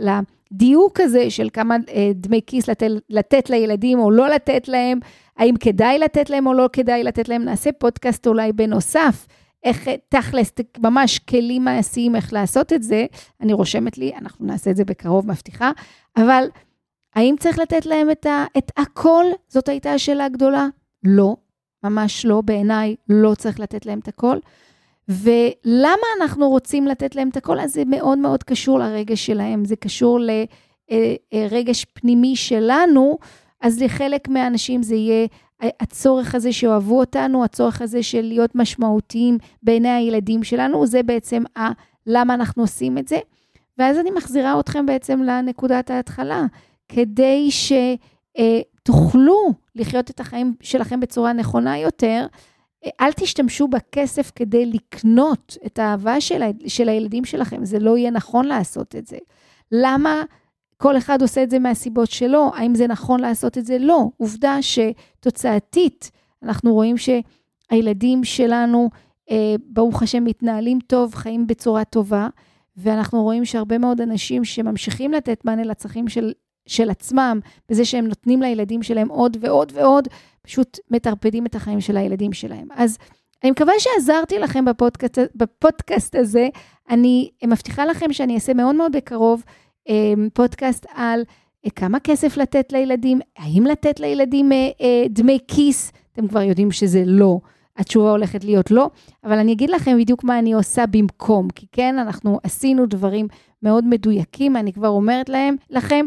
לדיוק 0.01 1.01
הזה 1.01 1.31
של 1.31 1.49
כמה 1.53 1.77
אה, 1.89 2.11
דמי 2.15 2.41
כיס 2.47 2.69
לתת, 2.69 2.87
לתת 3.11 3.51
לילדים 3.51 3.99
או 3.99 4.11
לא 4.11 4.29
לתת 4.29 4.69
להם, 4.69 4.99
האם 5.37 5.57
כדאי 5.57 5.99
לתת 5.99 6.31
להם 6.31 6.47
או 6.47 6.55
לא 6.55 6.69
כדאי 6.73 7.05
לתת 7.05 7.29
להם. 7.29 7.43
נעשה 7.45 7.73
פודקאסט 7.73 8.27
אולי 8.27 8.53
בנוסף, 8.53 9.27
איך 9.67 9.89
תכלס, 10.09 10.53
ממש 10.79 11.19
כלים 11.19 11.65
מעשיים 11.65 12.17
איך 12.17 12.33
לעשות 12.33 12.73
את 12.73 12.83
זה. 12.83 13.07
אני 13.41 13.53
רושמת 13.53 13.99
לי, 13.99 14.13
אנחנו 14.17 14.47
נעשה 14.47 14.71
את 14.71 14.77
זה 14.77 14.85
בקרוב, 14.85 15.27
מבטיחה. 15.27 15.71
אבל 16.17 16.45
האם 17.15 17.35
צריך 17.41 17.59
לתת 17.59 17.87
להם 17.87 18.11
את, 18.11 18.27
ה, 18.27 18.45
את 18.59 18.73
הכל? 18.77 19.25
זאת 19.49 19.69
הייתה 19.69 19.93
השאלה 19.93 20.25
הגדולה. 20.25 20.67
לא, 21.05 21.37
ממש 21.85 22.27
לא, 22.27 22.41
בעיניי 22.41 22.97
לא 23.09 23.35
צריך 23.35 23.61
לתת 23.61 23.87
להם 23.87 23.99
את 23.99 24.09
הכל. 24.09 24.39
ולמה 25.09 26.07
אנחנו 26.21 26.49
רוצים 26.49 26.87
לתת 26.87 27.17
להם 27.17 27.29
את 27.29 27.37
הכל? 27.37 27.61
אז 27.61 27.73
זה 27.73 27.83
מאוד 27.87 28.19
מאוד 28.19 28.43
קשור 28.43 28.79
לרגש 28.79 29.27
שלהם, 29.27 29.65
זה 29.65 29.77
קשור 29.77 30.21
לרגש 31.33 31.85
פנימי 31.85 32.37
שלנו, 32.37 33.19
אז 33.61 33.83
לחלק 33.83 34.29
מהאנשים 34.29 34.83
זה 34.83 34.95
יהיה 34.95 35.27
הצורך 35.61 36.35
הזה 36.35 36.53
שאוהבו 36.53 36.99
אותנו, 36.99 37.45
הצורך 37.45 37.83
הזה 37.83 38.03
של 38.03 38.23
להיות 38.23 38.55
משמעותיים 38.55 39.39
בעיני 39.63 39.89
הילדים 39.89 40.45
שלנו, 40.45 40.87
זה 40.87 41.03
בעצם 41.03 41.43
ה, 41.59 41.63
למה 42.07 42.35
אנחנו 42.35 42.63
עושים 42.63 42.99
את 42.99 43.09
זה. 43.09 43.19
ואז 43.79 43.99
אני 43.99 44.11
מחזירה 44.11 44.61
אתכם 44.61 44.87
בעצם 44.87 45.23
לנקודת 45.23 45.91
ההתחלה, 45.91 46.45
כדי 46.89 47.49
שתוכלו 48.39 49.53
לחיות 49.75 50.11
את 50.11 50.21
החיים 50.21 50.55
שלכם 50.61 51.01
בצורה 51.01 51.33
נכונה 51.33 51.79
יותר, 51.79 52.27
אל 53.01 53.13
תשתמשו 53.13 53.69
בכסף 53.69 54.33
כדי 54.35 54.67
לקנות 54.67 55.57
את 55.67 55.79
האהבה 55.79 56.21
של, 56.21 56.43
ה... 56.43 56.47
של 56.67 56.89
הילדים 56.89 57.25
שלכם, 57.25 57.65
זה 57.65 57.79
לא 57.79 57.97
יהיה 57.97 58.11
נכון 58.11 58.47
לעשות 58.47 58.97
את 58.97 59.07
זה. 59.07 59.17
למה 59.73 60.23
כל 60.77 60.97
אחד 60.97 61.23
עושה 61.23 61.43
את 61.43 61.51
זה 61.51 61.59
מהסיבות 61.59 62.11
שלו? 62.11 62.51
האם 62.55 62.75
זה 62.75 62.87
נכון 62.87 63.21
לעשות 63.21 63.59
את 63.59 63.67
זה? 63.67 63.79
לא. 63.79 64.09
עובדה 64.17 64.59
שתוצאתית, 64.63 66.11
אנחנו 66.43 66.75
רואים 66.75 66.97
שהילדים 66.97 68.25
שלנו, 68.25 68.91
אה, 69.31 69.55
ברוך 69.67 70.03
השם, 70.03 70.25
מתנהלים 70.25 70.79
טוב, 70.87 71.15
חיים 71.15 71.47
בצורה 71.47 71.85
טובה, 71.85 72.29
ואנחנו 72.77 73.23
רואים 73.23 73.45
שהרבה 73.45 73.79
מאוד 73.79 74.01
אנשים 74.01 74.45
שממשיכים 74.45 75.13
לתת 75.13 75.45
מענה 75.45 75.65
לצרכים 75.65 76.09
של, 76.09 76.33
של 76.67 76.91
עצמם, 76.91 77.41
בזה 77.69 77.85
שהם 77.85 78.07
נותנים 78.07 78.43
לילדים 78.43 78.83
שלהם 78.83 79.09
עוד 79.09 79.37
ועוד 79.41 79.73
ועוד, 79.75 80.09
פשוט 80.43 80.79
מטרפדים 80.91 81.47
את 81.47 81.55
החיים 81.55 81.81
של 81.81 81.97
הילדים 81.97 82.33
שלהם. 82.33 82.69
אז 82.75 82.99
אני 83.43 83.51
מקווה 83.51 83.73
שעזרתי 83.79 84.39
לכם 84.39 84.65
בפודקאסט, 84.65 85.19
בפודקאסט 85.35 86.15
הזה. 86.15 86.49
אני 86.91 87.31
מבטיחה 87.45 87.85
לכם 87.85 88.13
שאני 88.13 88.35
אעשה 88.35 88.55
מאוד 88.55 88.75
מאוד 88.75 88.93
בקרוב 88.97 89.43
פודקאסט 90.35 90.87
על 90.95 91.23
אה, 91.67 91.71
כמה 91.71 92.01
כסף 92.01 92.37
לתת 92.37 92.73
לילדים, 92.73 93.21
האם 93.39 93.65
לתת 93.67 94.01
לילדים 94.01 94.53
אה, 94.53 94.69
אה, 94.81 95.05
דמי 95.09 95.39
כיס, 95.49 95.93
אתם 96.13 96.29
כבר 96.29 96.43
יודעים 96.43 96.73
שזה 96.73 97.03
לא. 97.07 97.39
התשובה 97.77 98.11
הולכת 98.11 98.45
להיות 98.45 98.71
לא, 98.71 98.91
אבל 99.25 99.39
אני 99.39 99.53
אגיד 99.53 99.71
לכם 99.71 99.99
בדיוק 99.99 100.25
מה 100.25 100.39
אני 100.39 100.53
עושה 100.53 100.87
במקום, 100.87 101.51
כי 101.51 101.67
כן, 101.73 101.99
אנחנו 101.99 102.41
עשינו 102.43 102.87
דברים 102.87 103.29
מאוד 103.63 103.85
מדויקים, 103.85 104.57
אני 104.57 104.73
כבר 104.73 104.89
אומרת 104.89 105.29
להם, 105.29 105.57
לכם, 105.71 106.07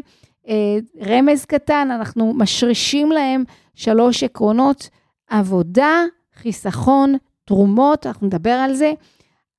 רמז 1.06 1.46
קטן, 1.46 1.88
אנחנו 1.92 2.34
משרישים 2.34 3.12
להם 3.12 3.44
שלוש 3.76 4.24
עקרונות, 4.24 4.90
עבודה, 5.30 6.04
חיסכון, 6.36 7.16
תרומות, 7.46 8.08
אנחנו 8.08 8.28
נדבר 8.28 8.50
על 8.50 8.74
זה, 8.74 8.94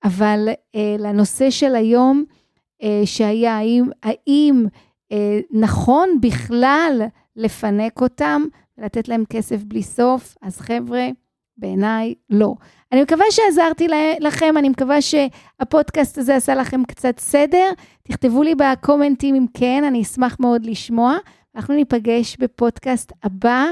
אבל 0.04 0.48
לנושא 0.98 1.50
של 1.50 1.74
היום, 1.74 2.24
שהיה, 3.05 3.57
האם, 3.57 3.85
האם 4.03 4.66
אה, 5.12 5.40
נכון 5.51 6.09
בכלל 6.21 7.03
לפנק 7.37 8.01
אותם, 8.01 8.43
לתת 8.79 9.09
להם 9.09 9.25
כסף 9.31 9.62
בלי 9.62 9.83
סוף, 9.83 10.37
אז 10.43 10.61
חבר'ה, 10.61 11.09
בעיניי 11.57 12.14
לא. 12.31 12.55
אני 12.93 13.03
מקווה 13.03 13.25
שעזרתי 13.31 13.88
לכם, 14.21 14.55
אני 14.59 14.69
מקווה 14.69 14.99
שהפודקאסט 15.03 16.19
הזה 16.19 16.37
עשה 16.37 16.55
לכם 16.55 16.85
קצת 16.85 17.19
סדר. 17.19 17.71
תכתבו 18.03 18.43
לי 18.43 18.55
בקומנטים 18.55 19.35
אם 19.35 19.47
כן, 19.55 19.85
אני 19.85 20.03
אשמח 20.03 20.37
מאוד 20.40 20.66
לשמוע. 20.66 21.16
אנחנו 21.57 21.75
ניפגש 21.75 22.37
בפודקאסט 22.37 23.12
הבא. 23.23 23.66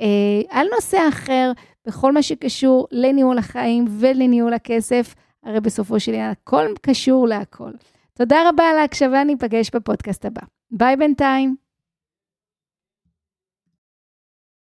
אה, 0.00 0.06
על 0.50 0.66
נושא 0.74 0.98
אחר, 1.08 1.52
בכל 1.86 2.12
מה 2.12 2.22
שקשור 2.22 2.86
לניהול 2.90 3.38
החיים 3.38 3.84
ולניהול 3.88 4.54
הכסף, 4.54 5.14
הרי 5.42 5.60
בסופו 5.60 6.00
של 6.00 6.12
דבר 6.12 6.20
הכל 6.20 6.66
קשור 6.82 7.28
להכל. 7.28 7.70
תודה 8.18 8.48
רבה 8.48 8.64
על 8.64 8.78
ההקשבה, 8.78 9.24
ניפגש 9.24 9.70
בפודקאסט 9.74 10.24
הבא. 10.24 10.42
ביי 10.70 10.96
בינתיים. 10.96 11.63